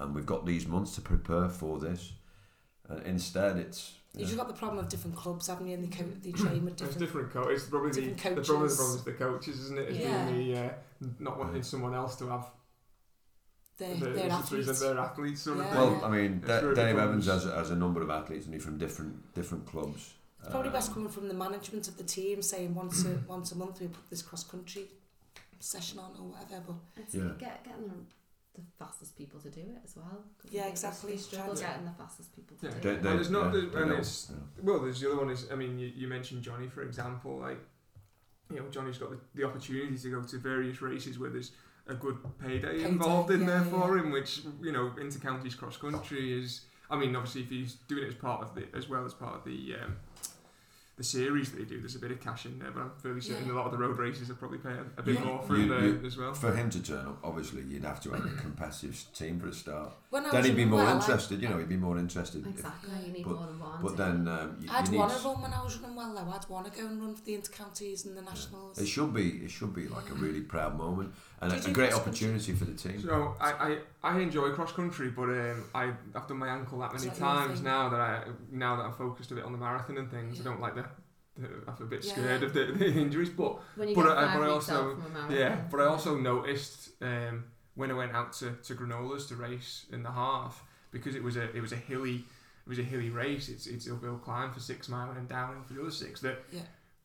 [0.00, 2.12] and we've got these months to prepare for this.
[2.88, 5.74] And instead, it's You've just got the problem of different clubs, haven't you?
[5.74, 6.98] And they, co- they train with It's different.
[6.98, 7.60] different coaches.
[7.62, 8.68] It's probably the, different the problem.
[8.68, 9.82] The problem is the coaches, isn't it?
[9.82, 9.88] it?
[9.90, 10.30] Is Yeah.
[10.30, 10.70] being the uh,
[11.18, 12.46] not wanting someone else to have
[13.76, 14.80] Their, the, their the athletes.
[14.80, 15.70] their athletes sort of Yeah.
[15.72, 16.00] thing.
[16.00, 16.98] Well, I mean, It's really Dave.
[16.98, 20.14] Evans has, has a number of athletes, and he from different different clubs.
[20.40, 23.52] It's probably Um, best coming from the management of the team, saying once a once
[23.52, 24.86] a month we put this cross country
[25.60, 26.74] session on or whatever.
[26.94, 27.30] But It's Yeah.
[27.38, 27.94] get, getting the,
[28.54, 30.24] the fastest people to do it as well.
[30.42, 31.12] 'cause Yeah, they- exactly.
[31.12, 32.72] They struggle Trying to- getting the fastest people to Yeah.
[32.74, 33.02] do They, it.
[33.02, 34.32] they, Well, there's not- yeah, there's- they and it's-
[34.62, 37.60] Well, there's the other one is I mean you, you mentioned Johnny for example like
[38.50, 41.52] you know Johnny's got the, the opportunity to go to various races where there's
[41.86, 45.76] a good payday, Payday, involved in there for him which you know inter counties cross
[45.76, 49.04] country is I mean obviously if he's doing it as part of the as well
[49.04, 49.96] as part of the um,
[50.98, 53.20] the series that they do there's a bit of cash in there but I'm fairly
[53.20, 53.52] certain Yeah.
[53.52, 55.24] a lot of the road races are probably paying a bit Yeah.
[55.24, 58.00] more for You- him you- as well For him to turn up, obviously, you'd have
[58.02, 59.92] to have a competitive team for a start.
[60.10, 62.44] when Then he'd be more well, I- interested, you know, he'd be more interested.
[62.46, 63.82] if- Exactly, you need but- more than one.
[63.82, 64.98] but then um, you, I'd you need.
[64.98, 66.30] want to run when I was running well though.
[66.32, 68.78] I'd want to go and run for the intercounties and the nationals.
[68.78, 69.28] It should be.
[69.44, 72.64] It should be like a really proud moment and Did a, a great opportunity for
[72.64, 73.00] the team.
[73.02, 73.78] So I, I,
[74.14, 77.60] I enjoy cross country, but um, I I've done my ankle that many that times
[77.62, 80.40] now that I now that I'm focused a bit on the marathon and things.
[80.40, 80.87] I don't like the, the
[81.38, 82.12] I'm a bit Yeah.
[82.12, 85.06] scared of the, the injuries, but when you but I- but I also- out from
[85.06, 85.36] a marathon.
[85.36, 85.60] yeah.
[85.70, 90.02] But I also noticed um, when I went out to, to Granollers to race in
[90.02, 92.24] the half because it was a it was a hilly
[92.66, 93.48] it was a hilly race.
[93.48, 96.20] It's it's uphill climb for six mile and then downhill for the other six.
[96.22, 96.62] That Yeah.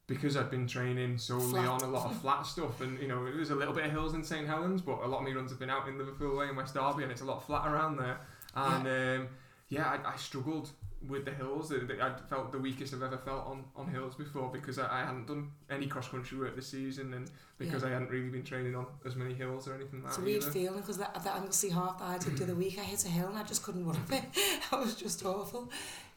[0.08, 1.68] because I'd been training solely Flat.
[1.68, 4.14] on a lot of flat stuff, and you know, there's a little bit of hills
[4.16, 6.48] in St Helens, but a lot of my runs have been out in Liverpool Way
[6.48, 8.18] and West Derby, and it's a lot flat around there.
[8.56, 9.28] And yeah, um,
[9.70, 10.70] yeah I, I struggled
[11.08, 11.72] with the hills.
[11.72, 15.06] I I felt the weakest I've ever felt on, on hills before because I, I
[15.06, 17.90] hadn't done any cross country work this season, and because Yeah.
[17.90, 20.18] I hadn't really been training on as many hills or anything like that.
[20.18, 20.52] It's a weird either.
[20.52, 23.10] feeling because that, that Anglesey half that I did the other week, I hit a
[23.10, 24.24] hill and I just couldn't run up it.
[24.72, 25.70] that was just awful.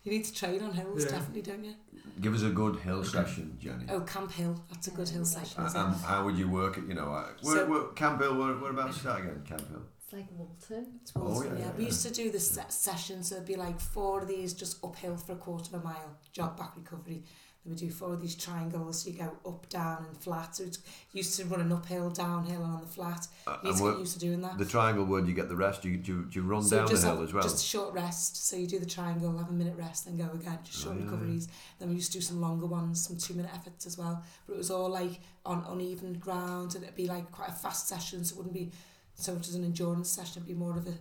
[0.04, 1.10] You need to train on hills, Yeah.
[1.10, 1.74] definitely, don't you?
[2.20, 3.84] Give us a good hill session, Jenny.
[3.90, 5.62] Oh, Camp Hill, that's a good hill session.
[5.62, 6.84] Uh, isn't and how would you work it?
[6.86, 9.42] You know, uh, where, So- where, Camp Hill, where, whereabouts is that again?
[9.46, 9.82] Camp Hill.
[10.18, 10.86] It's like Walton.
[11.02, 11.88] It's Walton, Oh, yeah, yeah, yeah, We yeah.
[11.88, 15.16] used to do the se- session, so it'd be like four of these just uphill
[15.16, 17.22] for a quarter of a mile, jog back recovery.
[17.64, 20.56] Then we do four of these triangles, so you go up, down, and flat.
[20.56, 20.78] So it's
[21.12, 23.26] used to running uphill, downhill, and on the flat.
[23.46, 24.56] Uh, You and need to where, get used to doing that.
[24.58, 25.84] the triangle word, you get the rest.
[25.84, 27.42] You, do, do you run So down the just hill have- as well?
[27.42, 28.46] Just a short rest.
[28.48, 30.58] So you do the triangle, have a minute rest, then go again.
[30.64, 31.48] Just short Oh, yeah, recoveries.
[31.78, 34.22] Then we used to do some longer ones, some two minute efforts as well.
[34.46, 37.88] But it was all like on uneven ground, and it'd be like quite a fast
[37.88, 38.24] session.
[38.24, 38.70] So it wouldn't be
[39.16, 40.42] so much as an endurance session.
[40.42, 40.92] It'd be more of a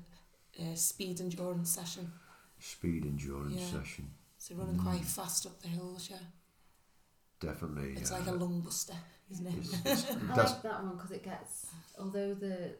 [0.63, 2.11] uh, speed endurance session.
[2.59, 3.79] Speed endurance Yeah.
[3.81, 4.09] session.
[4.37, 6.07] So running quite fast up the hills.
[6.09, 6.17] Yeah,
[7.39, 7.93] Definitely.
[7.93, 8.93] it's uh, like a lung buster,
[9.31, 9.53] isn't it?
[9.57, 11.67] it's- it's- I like that one because it gets,
[11.99, 12.75] although the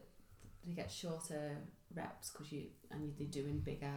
[0.64, 1.56] you get shorter
[1.94, 3.92] reps because you and you're doing bigger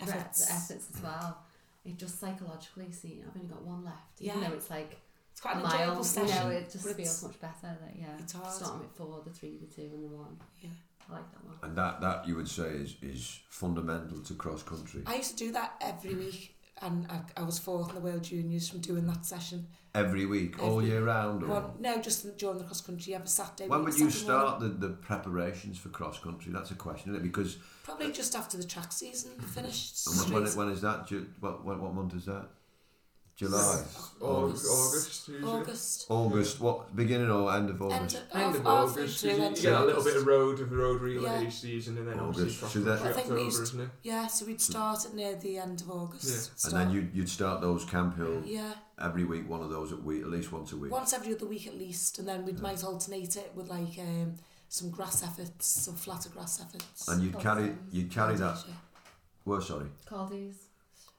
[0.00, 0.14] Efforts.
[0.16, 1.38] reps, efforts as well.
[1.84, 4.20] It just psychologically, see, I've only got one left.
[4.20, 4.48] Even Yeah.
[4.48, 4.98] though it's like
[5.34, 7.76] It's quite a an mile, enjoyable you know, it just but feels much better.
[7.82, 8.52] That yeah, it's hard.
[8.52, 10.36] starting with four, the three, the two, and the one.
[10.60, 10.70] Yeah.
[11.10, 11.56] I like that one.
[11.64, 15.02] and that, that you would say is, is fundamental to cross country.
[15.06, 16.18] I used to do that every mm.
[16.18, 19.66] week, and I, I was fourth in the World Juniors from doing that session.
[19.92, 21.42] Every week, all year round.
[21.42, 23.68] Or, One, no, just during the cross country, every Saturday.
[23.68, 24.48] when would you Saturday morning.
[24.48, 26.52] start the, the preparations for cross country?
[26.52, 27.26] That's a question, isn't it?
[27.26, 30.06] Because Probably just after the track season finished.
[30.06, 31.08] and when, when, when is that?
[31.08, 32.46] Ju- what, what, what month is that?
[33.36, 33.82] July.
[34.20, 34.66] August, August.
[34.70, 35.50] August usually.
[35.52, 36.06] August.
[36.08, 36.60] August.
[36.60, 38.16] What beginning or end of End, August?
[38.16, 39.20] of- End of halfway August.
[39.20, 41.50] through, You, end you of get a little bit of road of road relay Yeah.
[41.50, 42.38] season, and then August.
[42.38, 43.88] obviously cross So that- I think we October, used- isn't it?
[44.04, 46.52] Yeah, so we'd start at near the end of August.
[46.64, 46.68] Yeah.
[46.70, 49.96] And then you'd, you'd start those Camp Hill Yeah, every week, one of those a
[49.96, 50.92] week, at least once a week.
[50.92, 54.36] once every other week at least, and then we might alternate it with like um,
[54.68, 57.08] some grass efforts, some flatter grass efforts.
[57.08, 58.62] And you'd carry, you'd carry that.
[59.44, 60.54] Well, sorry, Caldies.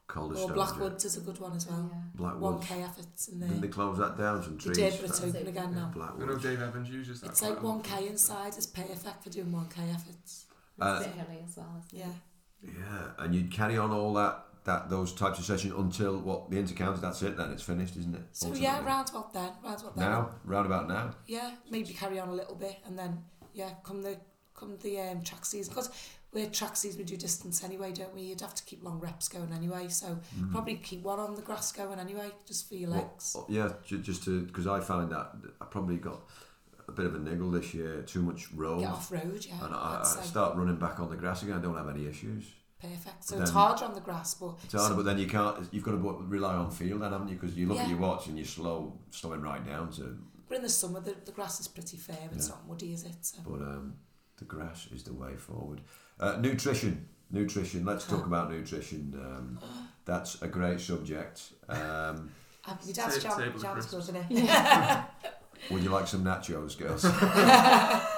[0.08, 1.90] Calder Or Stones, Blackwoods is a good one as well.
[1.92, 1.98] Yeah.
[1.98, 2.24] Yeah.
[2.38, 2.66] One Blackwoods.
[2.68, 3.70] K efforts in Didn't they there.
[3.70, 4.42] close that down?
[4.42, 4.76] Some They trees.
[4.76, 5.48] did, but it's open it.
[5.48, 5.92] again now.
[5.96, 7.30] I know Dave Evans uses that.
[7.30, 8.54] It's like one K inside.
[8.56, 10.44] It's perfect for doing one K efforts.
[10.78, 12.06] It's Uh, a hilly as well, isn't Yeah.
[12.06, 12.70] it?
[12.78, 16.56] Yeah, and you'd carry on all that that those types of sessions until what the
[16.56, 17.00] intercounty.
[17.00, 17.36] That's it.
[17.36, 18.22] Then it's finished, isn't it?
[18.32, 18.64] So Ultimately.
[18.64, 20.10] yeah, round about then, round about then.
[20.10, 21.14] now, round about now.
[21.26, 23.22] Yeah, maybe carry on a little bit, and then
[23.54, 24.18] yeah, come the
[24.54, 25.90] come the um, track season because
[26.36, 28.22] we're track season, we do distance anyway, don't we?
[28.22, 30.18] You'd have to keep long reps going anyway, so
[30.52, 33.34] probably keep one on the grass going anyway, just for your legs.
[33.38, 36.20] oh, yeah, just to because I found that I probably got
[36.88, 38.02] a bit of a niggle this year.
[38.02, 39.64] Too much road, Get off road, yeah.
[39.64, 41.56] and I, I start running back on the grass again.
[41.56, 42.44] I don't have any issues.
[42.78, 43.24] Perfect.
[43.24, 45.66] So Then- it's harder on the grass, but It's harder, but then you can't.
[45.72, 45.96] You've got to
[46.28, 47.36] rely on feel, then, haven't you?
[47.36, 50.18] Because you look at your watch and you're slow, slowing right down to.
[50.48, 52.28] but in the summer the, the grass is pretty fair.
[52.32, 52.54] It's Yeah.
[52.54, 53.16] not muddy, is it?
[53.22, 53.38] So.
[53.44, 53.94] But um,
[54.36, 55.80] the grass is the way forward.
[56.18, 57.84] Uh, nutrition, nutrition.
[57.84, 59.14] Let's talk about nutrition.
[59.20, 59.58] Um,
[60.04, 61.42] that's a great subject.
[61.68, 62.30] Um,
[62.84, 63.90] your dad's Ta- jam, table of jam's crisps.
[64.10, 65.00] good, isn't it?
[65.70, 67.04] Would you like some nachos, girls?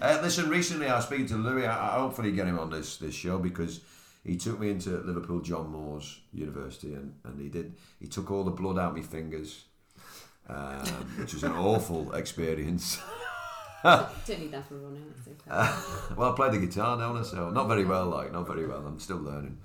[0.00, 1.66] uh, listen, recently I was speaking to Louis.
[1.66, 3.80] I, I hopefully get him on this this show because
[4.24, 8.44] he took me into Liverpool John Moores University and, and he did he took all
[8.44, 9.64] the blood out of my fingers,
[10.48, 10.86] um,
[11.18, 12.98] which was an awful experience.
[14.26, 15.12] Don't need that for running.
[15.28, 15.36] Okay.
[16.16, 18.06] well, I play the guitar now, so not very well.
[18.06, 18.78] Like not very well.
[18.78, 19.58] I'm still learning,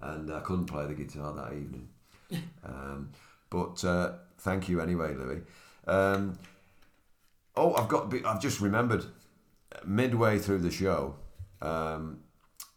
[0.00, 1.88] and I couldn't play the guitar that evening.
[2.64, 3.10] Um,
[3.48, 5.42] but uh, thank you anyway, Louis.
[5.86, 6.36] Um,
[7.54, 8.12] oh, I've got.
[8.24, 9.04] I've just remembered.
[9.84, 11.14] Midway through the show,
[11.62, 12.20] um,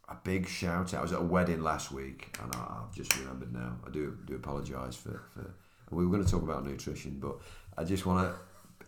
[0.07, 0.99] a big shout out.
[0.99, 3.77] I was at a wedding last week, and I, I've just remembered now.
[3.87, 5.55] I do do apologise for, for.
[5.89, 7.37] We were going to talk about nutrition, but
[7.75, 8.39] I just want to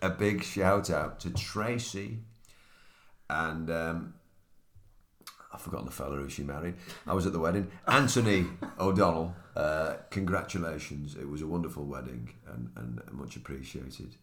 [0.01, 2.19] a big shout out to Tracy
[3.29, 4.13] and um,
[5.53, 6.75] I've forgotten the fella who she married.
[7.07, 7.71] I was at the wedding.
[7.87, 8.45] Anthony
[8.79, 11.15] O'Donnell, uh, congratulations.
[11.15, 14.15] It was a wonderful wedding and, and much appreciated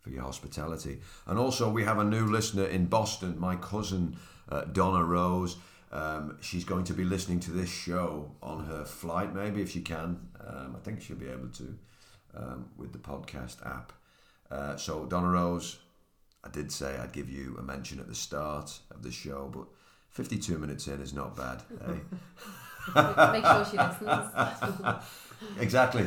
[0.00, 1.00] for your hospitality.
[1.26, 4.16] And also, we have a new listener in Boston, my cousin
[4.50, 5.56] uh, Donna Rose.
[5.90, 9.80] Um, she's going to be listening to this show on her flight, maybe if she
[9.80, 10.28] can.
[10.46, 11.78] Um, I think she'll be able to
[12.36, 13.92] um, with the podcast app.
[14.50, 15.78] Uh, so, Donna Rose,
[16.44, 19.66] I did say I'd give you a mention at the start of the show, but
[20.10, 21.62] 52 minutes in is not bad.
[21.86, 21.94] eh?
[23.32, 24.30] Make sure she listens.
[25.58, 26.06] exactly.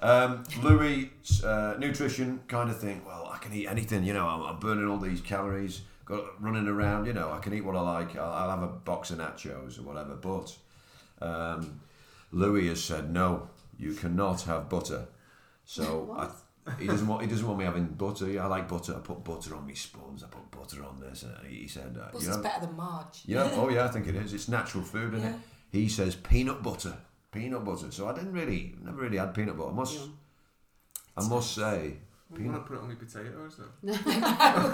[0.00, 1.10] Um, Louis,
[1.44, 3.02] uh, nutrition kind of thing.
[3.04, 4.26] Well, I can eat anything, you know.
[4.26, 7.32] I'm, I'm burning all these calories, got running around, you know.
[7.32, 8.16] I can eat what I like.
[8.16, 10.14] I'll, I'll have a box of nachos or whatever.
[10.14, 10.56] But
[11.20, 11.80] um,
[12.30, 13.48] Louis has said no.
[13.76, 15.06] You cannot have butter.
[15.64, 16.28] So I,
[16.78, 18.28] he doesn't want he doesn't want me having butter.
[18.30, 18.94] Yeah, I like butter.
[18.96, 20.22] I put butter on my spuns.
[20.22, 21.22] I put butter on this.
[21.22, 23.22] And he said, uh, Butter's you know, better than Marge.
[23.26, 24.32] yeah, oh yeah, I think it is.
[24.32, 25.36] It's natural food, isn't it?
[25.72, 26.96] He says peanut butter,
[27.32, 27.90] peanut butter.
[27.90, 29.70] So I didn't really, never really had peanut butter.
[29.70, 30.18] I must, Yum.
[31.16, 31.96] I must say,
[32.32, 32.52] I peanut.
[32.52, 33.92] want to put it on my potatoes though.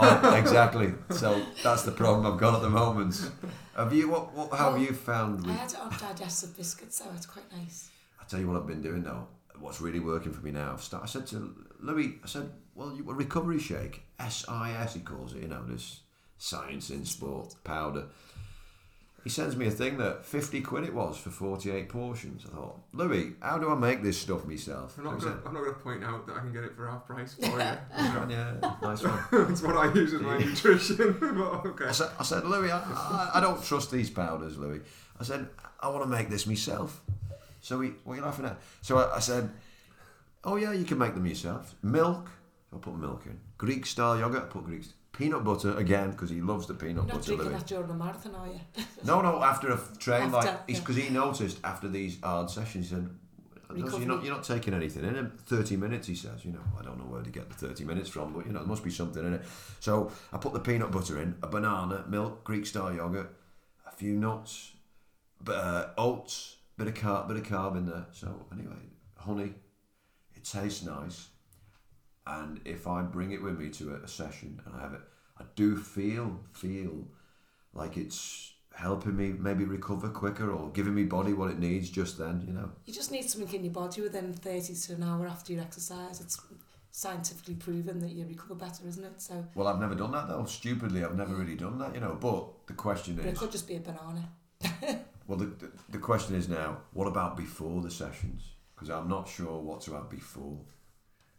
[0.01, 0.93] oh, exactly.
[1.11, 3.30] So that's the problem I've got at the moment.
[3.76, 4.09] Have you?
[4.11, 4.32] What?
[4.34, 5.45] What have Well, you found?
[5.45, 7.88] I With, had it on digestive biscuits, so it's quite nice.
[8.20, 9.26] I tell you what I've been doing though.
[9.59, 10.72] What's really working for me now?
[10.72, 15.00] I've start, I said to Louis, I said, well, you, a recovery shake, SIS, he
[15.00, 15.42] calls it.
[15.42, 16.00] You know, this
[16.38, 18.06] science in sport powder.
[19.22, 22.46] He sends me a thing that 50 quid it was for 48 portions.
[22.46, 24.96] I thought, Louis, how do I make this stuff myself?
[24.96, 26.88] I'm not gonna, said, I'm not gonna point out that I can get it for
[26.88, 27.58] half price for you.
[27.58, 29.22] yeah, nice one.
[29.48, 30.96] That's what I use as my nutrition.
[31.20, 31.84] but okay.
[31.84, 34.80] I said, I said Louis, I, I, I don't trust these powders, Louis.
[35.18, 35.48] I said,
[35.80, 37.02] I want to make this myself.
[37.60, 38.58] So he, what are you laughing at?
[38.80, 39.50] So I, I said,
[40.45, 41.74] oh yeah, you can make them yourself.
[41.82, 42.28] Milk,
[42.72, 43.38] I'll put milk in.
[43.59, 44.84] Greek style yogurt, I put Greek.
[45.12, 47.59] Peanut butter again because he loves the peanut You're not butter, drinking Louis.
[47.59, 48.61] that during a marathon, are you?
[49.05, 50.78] No, no, after a train, like After, yeah.
[50.78, 53.11] because he noticed after these hard sessions, he said,
[53.74, 55.32] "You're not, you're not taking anything in it.
[55.47, 56.45] Thirty minutes, he says.
[56.45, 58.61] You know, I don't know where to get the thirty minutes from, but you know,
[58.61, 59.43] there must be something in it.
[59.80, 63.30] So I put the peanut butter in, a banana, milk, Greek style yogurt,
[63.86, 64.72] a few nuts,
[65.43, 68.07] but uh, oats, bit of carb, bit of carb in there.
[68.12, 68.76] So anyway,
[69.16, 69.55] honey,
[70.41, 71.28] it tastes nice,
[72.26, 75.01] and if I bring it with me to a, a session and I have it,
[75.38, 77.07] I do feel feel
[77.72, 82.18] like it's helping me maybe recover quicker or giving me body what it needs just
[82.18, 82.45] then.
[82.47, 82.70] You know.
[82.86, 86.20] You just need something in your body within 30 to an hour after your exercise.
[86.20, 86.41] It's
[86.93, 89.20] scientifically proven that you recover better, isn't it?
[89.20, 90.45] So Well, I've never done that though.
[90.45, 91.95] Stupidly, I've never really done that.
[91.95, 92.16] You know.
[92.20, 94.28] But the question is but it is, could just be a banana.
[95.26, 98.43] well, the, the, the question is now, what about before the sessions?
[98.80, 100.58] Because I'm not sure what to have before.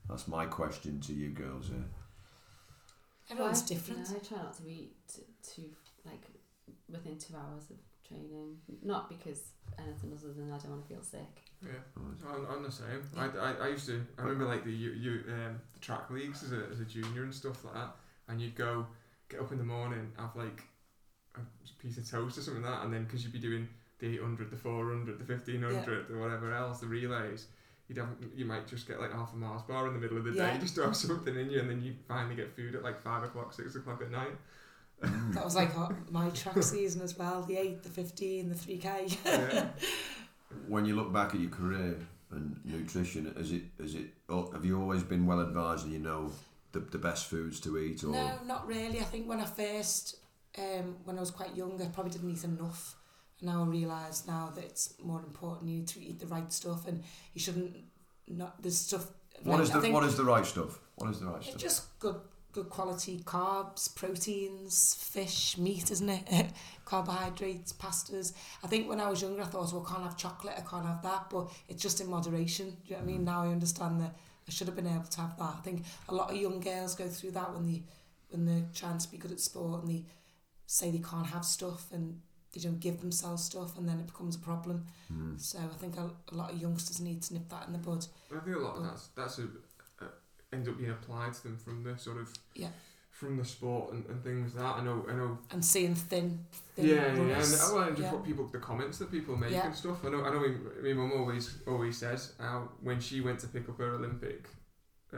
[0.07, 1.85] That's my question to you girls here.
[3.31, 4.07] Everyone's I- different.
[4.09, 5.69] yeah, I try not to eat t- too
[6.05, 6.21] like
[6.87, 7.77] within two hours of
[8.07, 8.57] training.
[8.83, 11.41] Not because anything other than I don't want to feel sick.
[11.63, 13.01] Yeah, I'm, I'm the same.
[13.17, 14.05] I, I, I used to.
[14.19, 17.23] I remember like the you, you um, the track leagues as a, as a junior
[17.23, 17.95] and stuff like that.
[18.27, 18.85] And you'd go
[19.29, 20.61] get up in the morning, have like
[21.35, 21.39] a
[21.81, 23.67] piece of toast or something like that, and then because you'd be doing
[24.01, 27.47] the 800, the 400, the 1500, the whatever else, the relays.
[27.87, 30.23] You'd have, you might just get like half a Mars bar in the middle of
[30.23, 30.53] the Yeah.
[30.53, 33.01] day just to have something in you, and then you finally get food at like
[33.01, 34.35] five o'clock, six o'clock at night.
[35.33, 35.71] That was like
[36.11, 37.43] my track season as well.
[37.43, 39.07] The eight, the fifteen, the three k.
[39.25, 39.67] Yeah.
[40.67, 41.97] When you look back at your career
[42.29, 45.99] and nutrition, is it is it oh, have you always been well advised and you
[45.99, 46.31] know
[46.73, 48.99] the, the best foods to eat or No, not really.
[48.99, 50.17] I think when I first,
[50.57, 52.95] um, when I was quite young, I probably didn't eat enough.
[53.41, 55.69] Now I realise now that it's more important.
[55.69, 57.75] You need to eat the right stuff, and you shouldn't
[58.27, 58.61] not.
[58.61, 59.07] There's stuff.
[59.43, 60.79] what like, is the what is the right stuff?
[60.95, 61.57] What is the right stuff?
[61.57, 62.15] just good,
[62.51, 66.47] good quality carbs, proteins, fish, meat, isn't it?
[66.85, 68.33] Carbohydrates, pastas.
[68.63, 70.85] I think when I was younger, I thought, well, I can't have chocolate, I can't
[70.85, 72.69] have that, but it's just in moderation.
[72.69, 73.21] Do you know what I mean?
[73.21, 73.25] Mm.
[73.25, 74.15] Now I understand that
[74.47, 75.55] I should have been able to have that.
[75.57, 77.83] I think a lot of young girls go through that when they
[78.29, 80.03] when they're trying to be good at sport and they
[80.65, 82.21] say they can't have stuff and
[82.53, 84.85] they don't give themselves stuff and then it becomes a problem.
[85.11, 85.39] Mm.
[85.39, 88.05] So I think a, a lot of youngsters need to nip that in the bud.
[88.35, 89.43] I think a lot of that's that's a,
[90.03, 90.07] a,
[90.53, 92.67] ends up being applied to them from the sort of Yeah.
[93.09, 94.75] from the sport and, and things like that.
[94.81, 96.43] I know I know And seeing thin,
[96.75, 97.69] thin yeah, yeah, yeah, and, runners.
[97.73, 98.13] well, and just yeah.
[98.13, 99.67] what people, the comments that people make Yeah.
[99.67, 100.03] and stuff.
[100.05, 100.39] I know, I know.
[100.39, 104.49] My, my mum always, always says how when she went to pick up her Olympic
[105.13, 105.17] uh,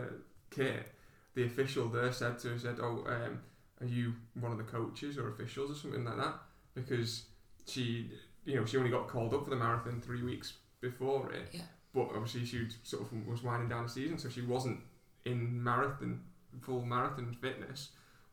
[0.51, 0.85] kit,
[1.33, 3.39] the official there said to her, said, "Oh, um,
[3.81, 6.35] are you one of the coaches or officials or something like that?"
[6.75, 7.23] Because
[7.67, 8.09] she,
[8.45, 11.49] you know, she only got called up for the marathon three weeks before it.
[11.51, 11.61] Yeah.
[11.93, 14.79] But obviously, she sort of was winding down the season, so she wasn't
[15.25, 16.21] in marathon
[16.61, 17.89] full marathon fitness.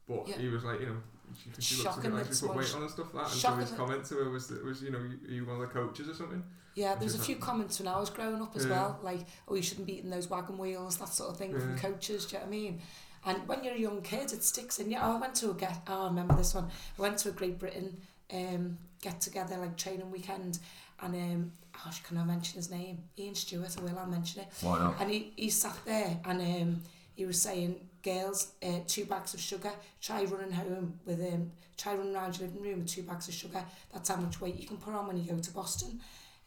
[0.09, 0.39] But Yeah.
[0.39, 0.97] he was like, you know,
[1.37, 3.33] she, she looks Shocking a bit like she put weight on and stuff like that.
[3.33, 5.57] And so his comment to her was that was, you know, you, are you one
[5.57, 6.43] of the coaches or something?
[6.75, 8.71] Yeah, there was a few like- comments when I was growing up as Yeah.
[8.73, 11.79] well, like, oh, you shouldn't be eating those wagon wheels, that sort of thing from
[11.79, 12.81] coaches, do you know what I mean?
[13.27, 14.97] And when you're a young kid, it sticks in you.
[15.01, 16.69] Oh, I went to a get, oh, I remember this one.
[16.99, 18.01] I went to a Great Britain
[18.33, 20.59] um, get together, like training weekend,
[21.03, 21.53] and um,
[21.87, 22.99] oh, can I mention his name?
[23.19, 24.49] Ian Stewart, I will, I'll mention it.
[24.61, 24.97] Why not?
[25.01, 26.83] And he, he sat there and um,
[27.15, 31.95] he was saying, girls, uh, two bags of sugar, try running home with um, try
[31.95, 33.65] running around your living room with two bags of sugar.
[33.93, 36.01] That's how much weight you can put on when you go to Boston.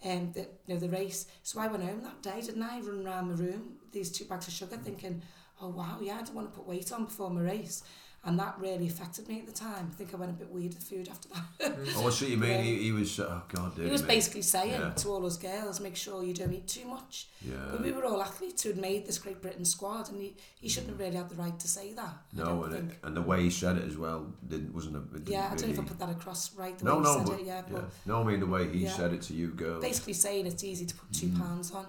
[0.05, 1.27] Um, the, you know, the race.
[1.43, 2.81] So I went home that day, didn't I?
[2.81, 5.21] Running around my room, these two bags of sugar, thinking,
[5.61, 7.83] oh wow, yeah, I don't want to put weight on before my race.
[8.25, 9.89] And that really affected me at the time.
[9.91, 11.43] I think I went a bit weird with food after that.
[11.97, 12.51] Oh, I see what you mean.
[12.51, 12.61] Yeah.
[12.61, 14.07] He, he was oh god, he was me.
[14.07, 14.91] basically saying Yeah.
[14.91, 17.27] to all us girls, make sure you don't eat too much.
[17.41, 17.55] Yeah.
[17.71, 20.69] But we were all athletes who had made this Great Britain squad, and he, he
[20.69, 22.15] shouldn't have really had the right to say that.
[22.33, 24.99] No, and, it, and the way he said it as well didn't wasn't a.
[25.01, 27.11] Didn't Yeah, I don't know if I put that across right the No, way no,
[27.11, 27.45] he said but it.
[27.45, 27.81] Yeah, yeah.
[28.05, 28.91] No, I mean the way he Yeah.
[28.91, 29.83] said it to you girls.
[29.83, 31.39] basically saying it's easy to put two Mm.
[31.39, 31.87] pounds on,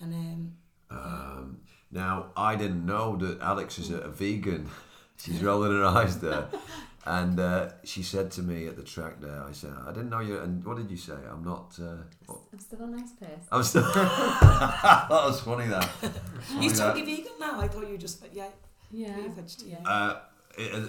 [0.00, 0.52] and um,
[0.90, 1.58] Um,
[1.90, 4.70] now I didn't know that Alex is a, a vegan.
[5.18, 6.46] She's rolling her eyes there,
[7.04, 9.42] and uh, she said to me at the track there.
[9.42, 11.14] I said, "I didn't know you." And what did you say?
[11.30, 11.76] I'm not.
[11.80, 11.96] Uh,
[12.26, 13.40] what- I'm still a nice person.
[13.50, 13.82] I'm still.
[13.92, 15.66] that was funny.
[15.68, 15.84] That.
[16.40, 16.94] Funny he's that.
[16.94, 17.60] totally vegan now.
[17.60, 18.48] I thought you just yeah,
[18.90, 19.18] Yeah.
[19.18, 19.78] you're vegetarian.
[19.82, 19.90] yeah.
[19.90, 20.20] Uh,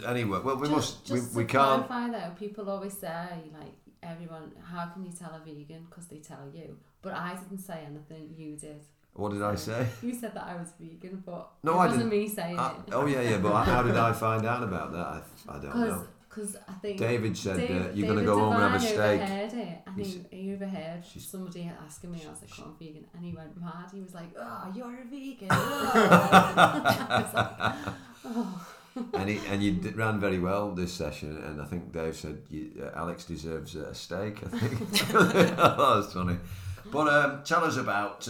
[0.07, 1.05] anyway, well, we just, must.
[1.05, 1.87] Just we, we can't.
[1.87, 3.73] clarify though, people always say like
[4.03, 5.85] everyone, how can you tell a vegan?
[5.89, 6.77] Because they tell you.
[7.01, 8.33] But I didn't say anything.
[8.37, 8.81] You did.
[9.17, 9.87] What did I say?
[10.03, 12.19] You said that I was vegan, but No, it I wasn't didn't.
[12.19, 12.93] me saying Uh, it.
[12.93, 13.37] oh yeah, yeah.
[13.39, 15.07] But how did I find out about that?
[15.07, 15.17] I,
[15.49, 16.07] I don't Because know.
[16.29, 18.79] because I think David said Dave- uh, you're going to go home and have a
[18.79, 19.21] steak.
[19.21, 19.77] Overheard it.
[19.87, 22.19] I He's- think he overheard She's- somebody asking me.
[22.27, 23.87] I was like, "Oh, I'm vegan," and he went mad.
[23.91, 27.95] He was like, "Oh, you're a vegan." I like,
[28.25, 28.67] oh.
[29.13, 31.37] and he, and you did, ran very well this session.
[31.45, 34.43] And I think Dave said you, uh, Alex deserves a steak.
[34.45, 36.37] I think that was funny.
[36.91, 38.27] But um, tell us about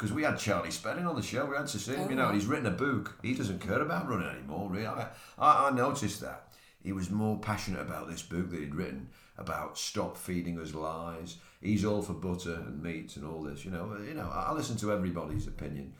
[0.00, 1.44] because we had Charlie Spedding on the show.
[1.44, 2.08] We had to see him.
[2.08, 3.18] You know, and he's written a book.
[3.22, 4.70] He doesn't care about running anymore.
[4.70, 8.74] Really, I, I, I noticed that he was more passionate about this book that he'd
[8.74, 11.36] written about stop feeding us lies.
[11.60, 13.62] He's all for butter and meat and all this.
[13.66, 14.30] You know, you know.
[14.32, 15.92] I I listen to everybody's opinion.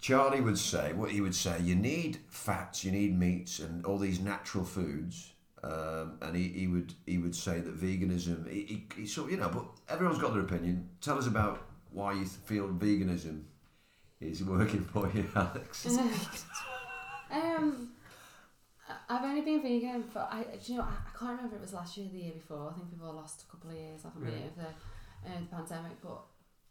[0.00, 3.98] Charlie would say, what he would say, you need fats, you need meats, and all
[3.98, 5.30] these natural foods.
[5.62, 9.36] Um, and he, he would he would say that veganism, he, he, he sort you
[9.36, 10.88] know, but everyone's got their opinion.
[11.02, 13.42] Tell us about why you feel veganism
[14.20, 15.86] is working for you, Alex.
[17.30, 17.90] Um,
[18.88, 20.44] I- I've only been vegan for I.
[20.44, 20.84] Do you know?
[20.84, 22.70] I, I can't remember if it was last year or the year before.
[22.70, 24.68] I think we've all lost a couple of years, haven't we, of the,
[25.28, 26.00] uh, the pandemic.
[26.02, 26.20] But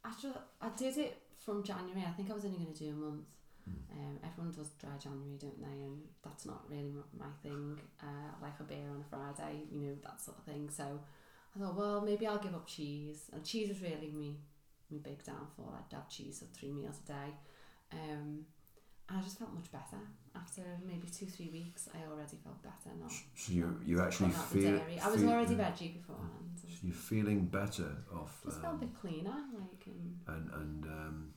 [0.06, 0.30] after
[0.62, 3.26] I did it from January, I think I was only going to do a month.
[3.94, 5.84] Um, everyone does dry January, don't they?
[5.86, 7.80] And that's not really my thing.
[8.02, 8.06] Uh,
[8.38, 10.70] I like a beer on a Friday, you know, that sort of thing.
[10.70, 11.00] So
[11.56, 13.30] I thought, well, maybe I'll give up cheese.
[13.32, 14.36] And cheese was really me,
[14.94, 15.76] me big downfall.
[15.78, 17.30] I'd have cheese for three meals a day.
[17.92, 18.46] Um,
[19.10, 20.02] I just felt much better.
[20.36, 22.96] After maybe two, three weeks, I already felt better.
[23.00, 24.80] Not, So you you actually feel.
[25.04, 25.72] I was feel- already yeah.
[25.72, 26.52] veggie beforehand.
[26.62, 29.38] So you're feeling better off, just felt a um, bit cleaner.
[29.54, 31.34] Like, um, and and um,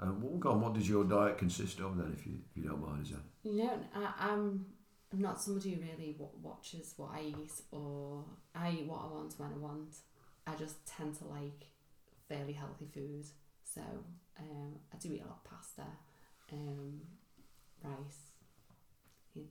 [0.00, 2.68] and what, go on, what does your diet consist of then, if you if you
[2.68, 3.02] don't mind?
[3.06, 4.66] Is that You know, I, I'm
[5.12, 9.34] I'm not somebody who really watches what I eat or I eat what I want
[9.38, 9.94] when I want.
[10.46, 11.66] I just tend to like
[12.34, 13.24] fairly healthy food.
[13.62, 13.80] So
[14.38, 15.86] um, I do eat a lot of pasta,
[16.52, 17.00] um,
[17.82, 18.32] rice,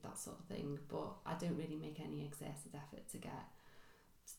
[0.02, 0.78] that sort of thing.
[0.88, 3.44] But I don't really make any exerted effort to get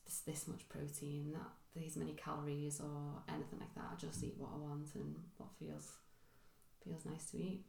[0.05, 3.91] this, this much protein, that these many calories or anything like that.
[3.93, 5.91] I just eat what I want and what feels
[6.83, 7.63] feels nice to eat.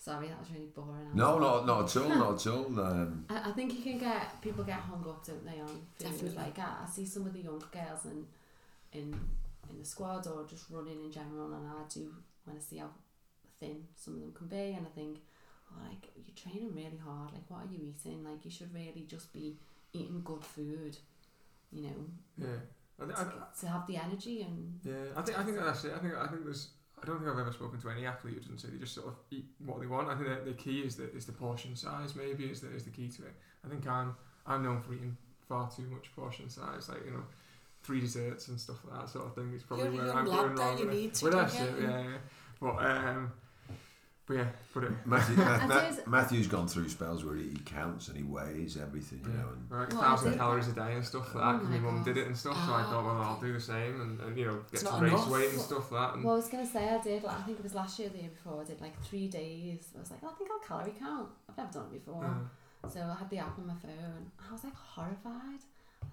[0.00, 1.10] Sorry, that was really boring.
[1.14, 2.80] No, not not at all, not at all.
[2.80, 5.82] Um, I, I think you can get people get hung up, don't they, on food.
[5.98, 6.36] Definitely.
[6.36, 8.24] Like I, I see some of the younger girls in
[8.92, 9.18] in
[9.70, 12.12] in the squad or just running in general, and I do
[12.44, 12.90] when I see how
[13.60, 15.18] thin some of them can be, and I think,
[15.72, 17.32] oh, like you're training really hard.
[17.32, 18.24] Like, what are you eating?
[18.24, 19.56] Like, you should really just be
[19.92, 20.96] eating good food.
[21.70, 21.96] You know,
[22.38, 22.46] Yeah.
[23.00, 25.92] I, thi- I, to have the energy and Yeah, I think I think that's it.
[25.94, 26.70] I think I think there's.
[27.00, 29.06] I don't think I've ever spoken to any athlete who doesn't say they just sort
[29.06, 30.08] of eat what they want.
[30.08, 32.16] I think that the key is the is the portion size.
[32.16, 33.34] Maybe is the is the key to it.
[33.64, 34.16] I think I'm
[34.46, 35.16] I'm known for eating
[35.48, 36.88] far too much portion size.
[36.88, 37.22] Like you know,
[37.88, 40.24] three desserts and stuff like that sort of thing is probably You're a where I'm
[40.26, 40.78] going wrong.
[40.78, 40.98] you with it.
[41.00, 41.74] need to, Well, that's it.
[41.80, 42.04] Yeah, yeah.
[42.60, 43.32] But um,
[44.26, 44.92] but yeah, but it.
[45.06, 49.20] Matthew, I Math- did- Matthew's gone through spells where he counts and he weighs everything,
[49.24, 49.48] you Yeah, know.
[49.54, 51.58] And like a thousand calories a day and stuff like Oh that.
[51.60, 53.60] 'cause my my mum did it and stuff, so I thought, well, I'll do the
[53.60, 55.30] same and, and you know, get It's some race enough.
[55.30, 56.14] weight and stuff like that.
[56.16, 57.22] And Well, I was gonna say I did.
[57.22, 58.60] Like, I think it was last year, the year before.
[58.60, 59.88] I did like three days.
[59.96, 61.28] I was like, oh, I think I'll calorie count.
[61.48, 62.24] I've never done it before.
[62.84, 64.30] uh, So I had the app on my phone.
[64.46, 65.62] I was like horrified.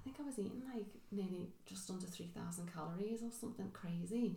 [0.05, 4.35] I think I was eating like nearly just under three thousand calories or something crazy.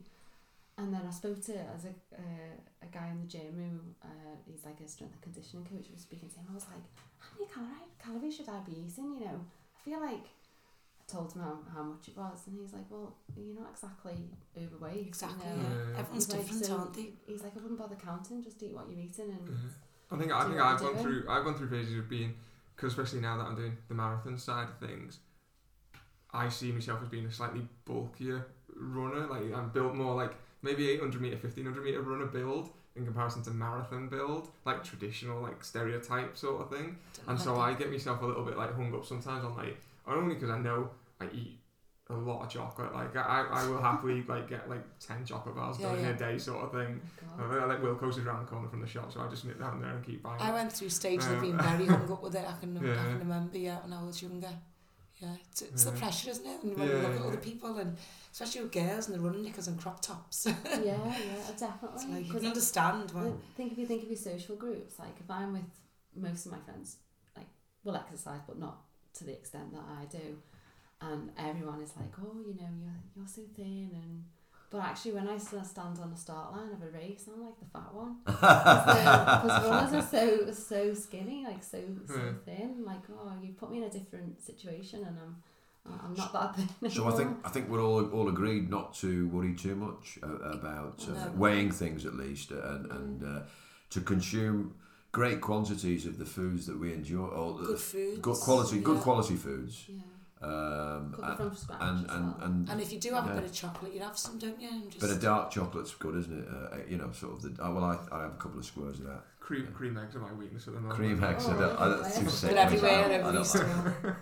[0.79, 4.37] And then I spoke to as a uh, a guy in the gym who uh,
[4.47, 5.87] he's like a strength and conditioning coach.
[5.89, 6.47] who was speaking to him.
[6.51, 6.81] I was like,
[7.19, 9.19] how many calories calories should I be eating?
[9.21, 9.41] You know,
[9.77, 10.25] I feel like.
[11.01, 14.29] I told him how, how much it was, and he's like, "Well, you're not exactly
[14.55, 15.49] overweight." Exactly.
[15.49, 15.63] You know?
[15.63, 15.93] Yeah.
[15.95, 15.99] Yeah.
[16.01, 17.09] Everyone's He's like, different, so- aren't they?
[17.27, 18.43] He's like, "I wouldn't bother counting.
[18.45, 19.73] Just eat what you're eating." And Yeah.
[20.13, 21.03] I think I think I've gone doing.
[21.05, 22.35] through I've gone through phases of being
[22.77, 25.19] because especially now that I'm doing the marathon side of things,
[26.33, 29.27] I see myself as being a slightly bulkier runner.
[29.27, 33.51] Like I'm built more like maybe 800 meter, 1500 meter runner build in comparison to
[33.51, 36.97] marathon build, like traditional like stereotype sort of thing.
[37.27, 40.35] And so I get myself a little bit like hung up sometimes on like only
[40.35, 41.59] because I know I eat
[42.11, 42.93] a lot of chocolate.
[42.95, 46.19] Like I, I will happily like get like ten chocolate bars Yeah, done in a
[46.19, 47.01] day sort of thing.
[47.39, 49.81] oh like Wilko's is around the corner from the shop, so I just nip down
[49.81, 50.41] there and keep buying.
[50.41, 50.55] I it.
[50.55, 52.45] went through stages of Um, being very hung up with it.
[52.49, 54.51] I can, I can remember, yeah, when I was younger.
[55.21, 56.63] Yeah, it's, it's the pressure, isn't it?
[56.63, 57.97] And when you Yeah, look at other people, and
[58.33, 61.13] especially with girls and the running knickers and crop tops, yeah, yeah,
[61.59, 61.97] definitely.
[61.97, 63.23] it's like you 'Cause can understand why.
[63.27, 65.65] I think if you think of your social groups, like if I'm with
[66.15, 66.97] most of my friends,
[67.37, 67.47] like
[67.85, 68.79] will exercise, but not
[69.15, 70.39] to the extent that I do,
[71.01, 74.25] and everyone is like, oh, you know, you're you're so thin, and
[74.71, 77.67] but actually when I stand on the start line of a race, I'm like the
[77.67, 82.33] fat one because runners are so so skinny, like so so Yeah.
[82.45, 82.85] thin.
[82.85, 85.37] Like oh, you put me in a different situation, and I'm
[86.05, 86.91] I'm not that thin.
[86.91, 90.29] So I think I think we're all all agreed not to worry too much uh,
[90.59, 91.33] about uh, No.
[91.37, 93.41] weighing things at least, and and uh,
[93.91, 94.75] to consume
[95.13, 98.23] great quantities of the foods that we enjoy, or the- Good food.
[98.23, 99.85] good quality, good quality foods.
[99.89, 100.03] yeah,
[100.41, 102.39] Um, cook it and, from scratch and, as and, well.
[102.43, 103.33] and And if you do have Yeah.
[103.33, 104.69] a bit of chocolate, you'd have some, don't you?
[104.69, 106.49] And just, bit of dark chocolate's good, isn't it?
[106.49, 107.61] Uh, you know, sort of the.
[107.63, 109.23] Oh, well, I, I have a couple of squares of that.
[109.41, 110.95] Cream cream eggs are my weakness at the moment.
[110.99, 111.49] Cream eggs.
[111.49, 113.11] I don't, I don't, too sick but of everywhere, that.
[113.11, 114.19] I every don't store.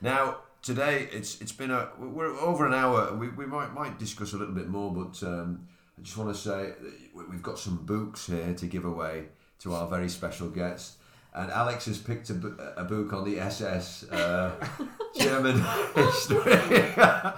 [0.00, 3.14] Now, today it's it's been a we're over an hour.
[3.14, 5.66] We, we might might discuss a little bit more, but um,
[5.98, 9.26] I just want to say that we- we've got some books here to give away
[9.60, 10.96] to our very special guest.
[11.36, 12.34] And Alex has picked a,
[12.76, 14.52] a book on the SS uh,
[15.18, 15.60] German
[15.94, 16.42] history.
[16.96, 17.34] that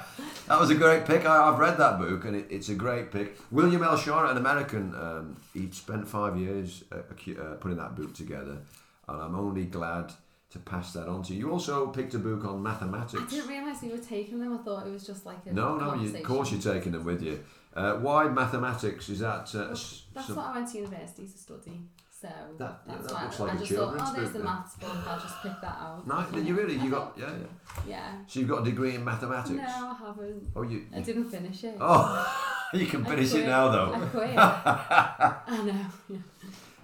[0.61, 1.25] was a great pick.
[1.25, 3.39] I, I've read that book, and it, it's a great pick.
[3.51, 3.97] William L.
[3.97, 8.59] Shirer, an American, um, he spent five years uh, uh, putting that book together,
[9.09, 10.13] and I'm only glad
[10.51, 11.41] to pass that on to you.
[11.47, 13.23] You also picked a book on mathematics.
[13.23, 14.53] I didn't realise you were taking them.
[14.53, 15.95] I thought it was just like a no, no.
[15.95, 17.43] You, of course, you're taking them with you.
[17.75, 19.09] Uh, why mathematics?
[19.09, 21.81] Is that uh, s- That's some- what I went to university to study.
[22.19, 24.31] So That- yeah, that's that why looks I, like I a just thought, oh, there's
[24.31, 24.91] book the maths book.
[25.07, 26.07] I'll just pick that out.
[26.07, 27.83] No, you really you got yeah, yeah.
[27.87, 28.13] Yeah.
[28.27, 29.51] So you've got a degree in mathematics.
[29.51, 30.49] No, I haven't.
[30.57, 30.87] Oh, you.
[30.95, 31.77] I didn't finish it.
[31.79, 34.07] Oh, you can I finish it now I though.
[34.07, 34.31] quit.
[34.39, 35.87] I know.
[36.09, 36.19] Yeah.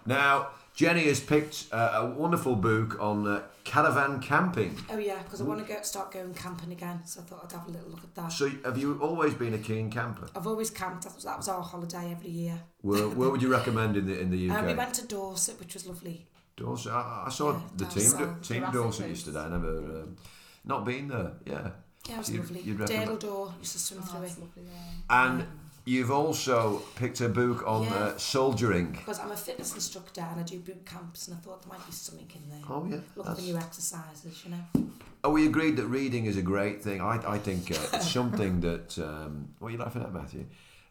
[0.05, 4.77] Now Jenny has picked uh, a wonderful book on uh, caravan camping.
[4.91, 7.53] Oh yeah, because I want to go start going camping again, so I thought I'd
[7.53, 8.33] have a little look at that.
[8.33, 10.29] So have you always been a keen camper?
[10.35, 11.05] I've always camped.
[11.05, 12.59] That was, that was our holiday every year.
[12.81, 14.57] Where, where would you recommend in the in the UK?
[14.59, 16.27] And we went to Dorset, which was lovely.
[16.57, 16.93] Dorset.
[16.93, 19.41] I, I saw Yeah, the down team south, team Dorset yesterday.
[19.41, 20.17] I never um,
[20.65, 21.33] not been there.
[21.47, 21.71] Yeah.
[22.09, 22.61] Yeah, it was You'd- lovely.
[22.63, 24.39] you'd recommend- Durdle Door used to swim Oh, through it.
[24.41, 24.95] lovely there.
[25.11, 25.47] And
[25.85, 27.95] you've also picked a book on Yeah.
[27.95, 28.93] uh, soldiering.
[28.93, 31.85] Because I'm a fitness instructor and I do boot camps, and I thought there might
[31.87, 32.61] be something in there.
[32.69, 32.97] Oh yeah.
[33.17, 34.91] Look that's- for new exercises, you know.
[35.25, 37.01] Oh, we agreed that reading is a great thing.
[37.01, 38.99] I, I think uh, it's something that.
[38.99, 40.47] Um, what are you laughing at, Matthew?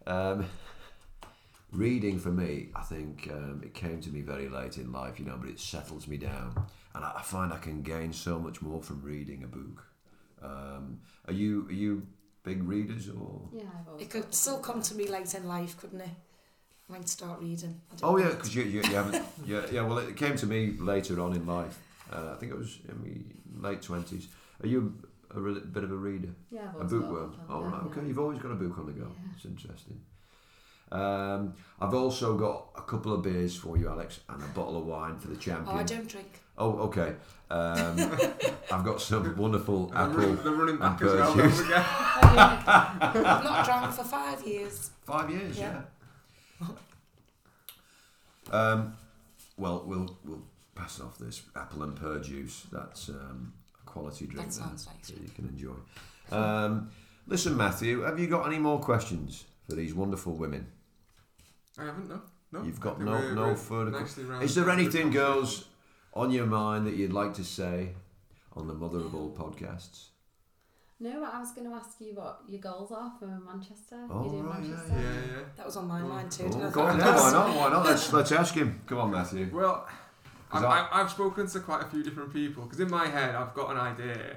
[0.07, 0.45] Um,
[1.71, 5.25] reading for me, I think um, it came to me very late in life, you
[5.25, 6.53] know, but it settles me down,
[6.95, 9.85] and I, I find I can gain so much more from reading a book.
[10.41, 12.07] Um, are you are you
[12.43, 13.41] big readers or?
[13.53, 13.63] Yeah,
[13.95, 14.63] I've It could thought still that.
[14.63, 16.09] come to me late in life, couldn't it?
[16.89, 17.79] I might start reading.
[17.91, 19.25] I don't Oh yeah, because you, you, you haven't.
[19.45, 19.81] yeah, yeah.
[19.81, 21.79] Well, it came to me later on in life.
[22.11, 24.27] Uh, I think it was in my late twenties.
[24.61, 24.93] Are you
[25.33, 26.29] a, re- bit of a reader?
[26.51, 27.29] Yeah, I've A always got bookworm.
[27.31, 28.07] book Oh on right, there, okay.
[28.07, 29.07] You've always got a book on the go.
[29.07, 29.31] Yeah.
[29.35, 30.01] It's interesting.
[30.91, 34.85] Um, I've also got a couple of beers for you, Alex, and a bottle of
[34.85, 35.77] wine for the Oh, champion.
[35.77, 36.40] I don't drink.
[36.57, 37.15] Oh, okay.
[37.49, 37.97] Um,
[38.71, 40.17] I've got some wonderful They're, apple.
[40.17, 41.35] run, they're running back and as well.
[41.35, 41.85] Don't forget.
[41.87, 42.99] Oh, yeah.
[43.01, 44.91] I've not drank for five years.
[45.05, 45.81] Five years, yeah.
[46.61, 46.67] Yeah.
[48.51, 48.93] Um,
[49.57, 50.43] well, we'll we'll
[50.75, 52.65] pass off this apple and pear juice.
[52.71, 55.07] That's um, a quality drink That then, sounds nice.
[55.09, 56.35] that you can enjoy.
[56.35, 56.89] Um,
[57.27, 60.67] listen, Matthew, have you got any more questions for these wonderful women?
[61.77, 62.21] I haven't, no.
[62.51, 62.63] no.
[62.63, 63.91] You've I got think no we're- no we're further.
[63.91, 65.11] que- nicely round Is there anything, conversation.
[65.33, 65.65] girls,
[66.13, 67.89] on your mind that you'd like to say
[68.55, 70.07] on the Mother of All podcasts?
[70.99, 74.05] No, I was going to ask you what your goals are for Manchester.
[74.09, 74.93] Oh, you do right, yeah, Manchester.
[74.95, 75.43] Yeah, yeah.
[75.57, 76.07] That was on my Oh.
[76.07, 76.43] mind too.
[76.53, 77.55] Oh, go on, yeah, why not?
[77.55, 77.85] Why not?
[77.85, 78.81] Let's let's ask him.
[78.85, 79.49] Come on, Matthew.
[79.51, 79.87] Well,
[80.49, 83.07] 'Cause I've, I- I, I've spoken to quite a few different people because in my
[83.07, 84.35] head I've got an idea,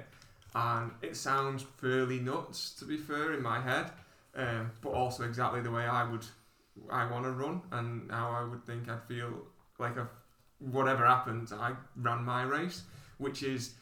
[0.55, 3.91] and it sounds fairly nuts to be fair in my head,
[4.35, 6.25] um, but also exactly the way I would,
[6.89, 9.29] I want to run and how I would think I'd feel
[9.77, 10.07] like if
[10.59, 12.83] whatever happened I ran my race,
[13.17, 13.73] which is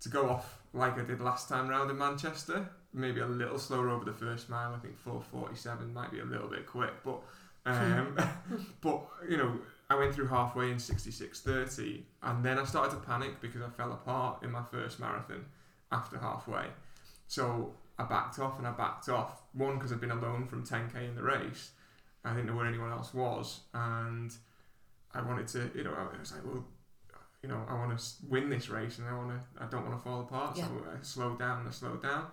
[0.00, 3.90] to go off like I did last time round in Manchester, maybe a little slower
[3.90, 4.74] over the first mile.
[4.74, 7.20] I think 4:47 might be a little bit quick, but.
[7.66, 8.16] Um,
[8.80, 9.58] but you know,
[9.90, 13.92] I went through halfway in 66.30 and then I started to panic because I fell
[13.92, 15.46] apart in my first marathon
[15.90, 16.66] after halfway.
[17.26, 19.42] So I backed off and I backed off.
[19.54, 21.70] One, because I'd been alone from 10k in the race.
[22.24, 23.60] I didn't know where anyone else was.
[23.72, 24.32] And
[25.14, 26.64] I wanted to, you know, I was like, well,
[27.42, 29.96] you know, I want to win this race and I want to, I don't want
[29.96, 30.56] to fall apart.
[30.56, 32.26] So I slowed down and I slowed down.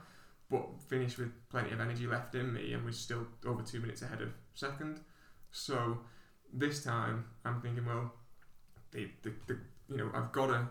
[0.50, 4.02] But finished with plenty of energy left in me and was still over two minutes
[4.02, 5.00] ahead of second.
[5.52, 6.00] So
[6.54, 8.14] this time I'm thinking, well,
[8.92, 9.58] the, the, the
[9.90, 10.70] you know I've got to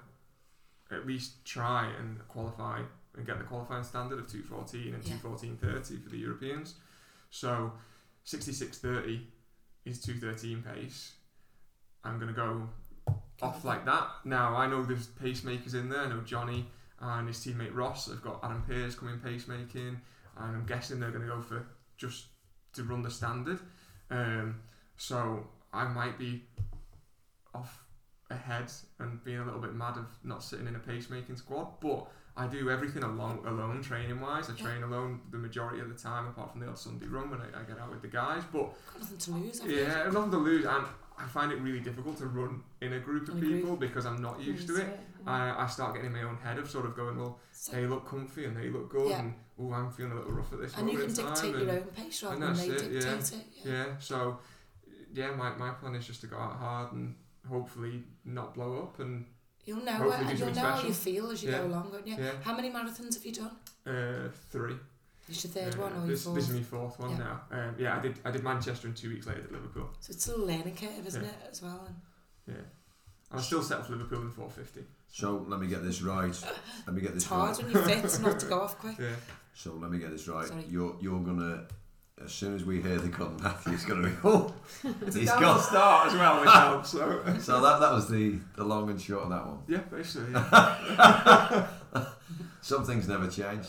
[0.95, 2.81] at least try and qualify
[3.17, 5.15] and get the qualifying standard of 214 and Yeah.
[5.17, 6.75] 214.30 for the Europeans.
[7.31, 7.73] So
[8.27, 9.23] 66.30
[9.85, 11.13] is 213 pace.
[12.05, 12.69] I'm gonna go
[13.43, 14.09] off like that.
[14.25, 16.01] Now I know there's pacemakers in there.
[16.01, 16.67] I know Johnny
[17.01, 19.97] and his teammate Ross have got Adam Pearce coming pacemaking,
[20.37, 22.27] and I'm guessing they're gonna go for just
[22.75, 23.59] to run the standard.
[24.11, 24.61] Um,
[24.97, 26.45] so I might be
[27.55, 27.83] off
[28.31, 32.07] ahead and being a little bit mad of not sitting in a pacemaking squad, but
[32.37, 34.51] I do everything alone, alone training wise.
[34.51, 34.65] I Yeah.
[34.65, 37.61] train alone the majority of the time, apart from the odd Sunday run when I,
[37.61, 38.43] I get out with the guys.
[38.53, 39.63] But nothing to lose.
[39.63, 39.71] you?
[39.77, 40.85] yeah, nothing to lose, and
[41.19, 43.53] I find it really difficult to run in a group of a group.
[43.63, 44.87] people because I'm not used to it.
[45.27, 45.31] yeah.
[45.33, 47.87] I, I start getting in my own head of sort of going, well, So- they
[47.87, 49.21] look comfy and they look good, Yeah.
[49.21, 51.43] and oh, I'm feeling a little rough at this and you moment can in time.
[51.45, 53.01] dictate and- your own pace rather and than they it, yeah.
[53.01, 53.47] dictate it.
[53.65, 53.73] Yeah.
[53.73, 54.39] yeah, so
[55.13, 57.15] yeah, my, my plan is just to go out hard and
[57.49, 59.27] hopefully not blow up and
[59.67, 61.59] You'll know it, and you'll know how you feel as you Yeah.
[61.61, 62.17] go along, won't you?
[62.19, 63.57] yeah, How many marathons have you done?
[63.87, 64.77] uh, three.
[65.27, 66.35] This your third Uh, one or this, fourth?
[66.37, 67.17] this is my fourth one Yeah.
[67.19, 67.41] now.
[67.51, 69.91] Um, yeah, I did I did Manchester and two weeks later did Liverpool.
[70.01, 71.29] So it's still a learning curve, isn't Yeah.
[71.31, 71.85] it, as well?
[71.87, 71.97] And
[72.47, 72.63] Yeah,
[73.31, 74.85] and I still set for Liverpool in 450.
[75.09, 76.35] So let me get this right.
[76.87, 77.63] Let me get this it's hard right.
[77.65, 78.99] when you're fit not to go off quick.
[78.99, 79.17] Yeah,
[79.55, 80.47] So let me get this right.
[80.47, 80.65] Sorry.
[80.69, 81.67] You're you're gonna
[82.23, 84.53] as soon as we hear the gun, Matthew's gonna be oh
[85.01, 86.91] it's He's a got- start as well, which helps.
[86.91, 89.61] So So that that was the the long and short of that one.
[89.69, 90.33] yeah, basically.
[90.35, 92.07] Yeah.
[92.61, 93.67] Some things never change.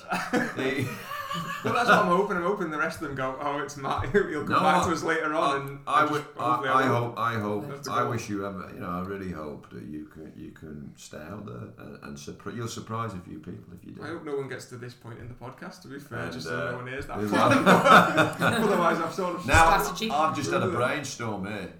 [1.63, 2.37] The- well, that's what I'm hoping.
[2.37, 3.37] I'm hoping the rest of them go.
[3.41, 4.09] Oh, it's Matt.
[4.11, 6.21] He'll come No, back I- to us later on, and I just- would.
[6.37, 7.13] hopefully I, I hope.
[7.17, 7.65] I hope.
[7.89, 8.69] I wish you ever.
[8.73, 8.89] You know.
[8.89, 10.31] I really hope that you can.
[10.35, 13.91] You can stay out there and, and surpri- you'll surprise a few people if you
[13.93, 14.03] do.
[14.03, 15.81] I hope no one gets to this point in the podcast.
[15.83, 17.19] To be fair, And, just so uh, no one hears that.
[17.19, 17.31] There's
[18.63, 20.11] Otherwise, I've sort of now Strategy.
[20.11, 21.73] I've just had a brainstorm here.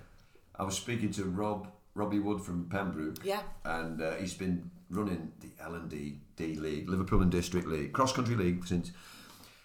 [0.57, 3.41] I was speaking to Rob Robbie Wood from Pembroke, Yeah.
[3.63, 7.93] and uh, he's been running the L and D D League, Liverpool and District League,
[7.93, 8.91] cross country league since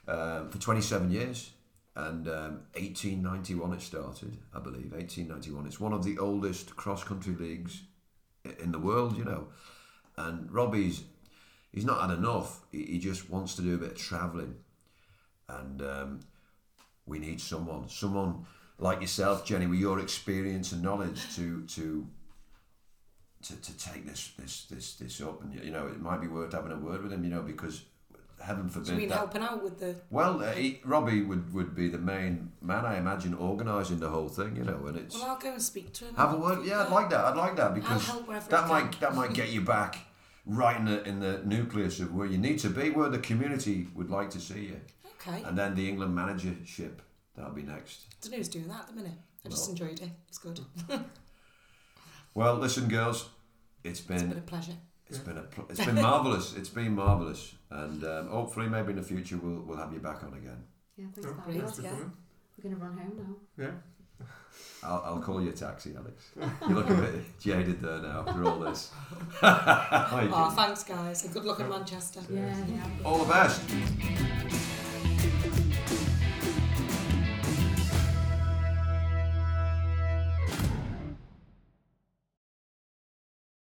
[0.09, 1.52] um, for 27 years.
[1.97, 4.93] And um, 1891 it started, I believe.
[4.93, 5.66] 1891.
[5.66, 7.82] It's one of the oldest cross country leagues
[8.59, 9.48] in the world, you know.
[10.16, 11.05] And Robbie's
[11.72, 12.60] he's not had enough.
[12.70, 14.56] He, just wants to do a bit of travelling.
[15.48, 16.20] And um,
[17.06, 18.47] we need someone, someone
[18.78, 22.06] like yourself, Jenny, with your experience and knowledge to to
[23.43, 26.52] to, to take this this this this up, and you know it might be worth
[26.52, 27.82] having a word with him, you know, because
[28.41, 31.89] heaven forbid you mean helping out with the Well, uh, he, Robbie would, would be
[31.89, 35.39] the main man, I imagine, organising the whole thing, you know, and it's well I'll
[35.39, 36.15] go and speak to him.
[36.17, 36.65] have a word.
[36.65, 37.25] Yeah, I'd like that.
[37.25, 38.07] I'd like that because
[38.49, 39.99] that might that might get you back
[40.47, 43.89] right in the in the nucleus of where you need to be, where the community
[43.95, 44.81] would like to see you,
[45.21, 45.43] Okay.
[45.45, 47.03] and then the England managership
[47.37, 48.07] that'll be next.
[48.23, 49.19] don't know who's doing that at the minute.
[49.45, 50.11] I just enjoyed it.
[50.29, 50.61] It's good.
[52.35, 53.29] Well, listen, girls,
[53.83, 54.77] It's been it's been a pleasure.
[55.11, 56.55] It's been a pl- it's been marvelous.
[56.57, 60.23] It's been marvelous, and um, hopefully, maybe in the future, we'll we'll have you back
[60.24, 60.62] on again.
[60.97, 61.77] Yeah, thanks Oh, for having Thanks us.
[61.77, 61.95] for yeah.
[62.57, 63.65] We're going to run home now.
[63.65, 64.27] Yeah.
[64.82, 66.31] I'll, I'll call you a taxi, Alex.
[66.69, 68.91] You look a bit jaded there now after all this.
[69.43, 71.24] Oh, thanks guys.
[71.24, 72.20] And good luck in Manchester.
[72.31, 72.85] Yeah, yeah.
[73.05, 73.62] All the best.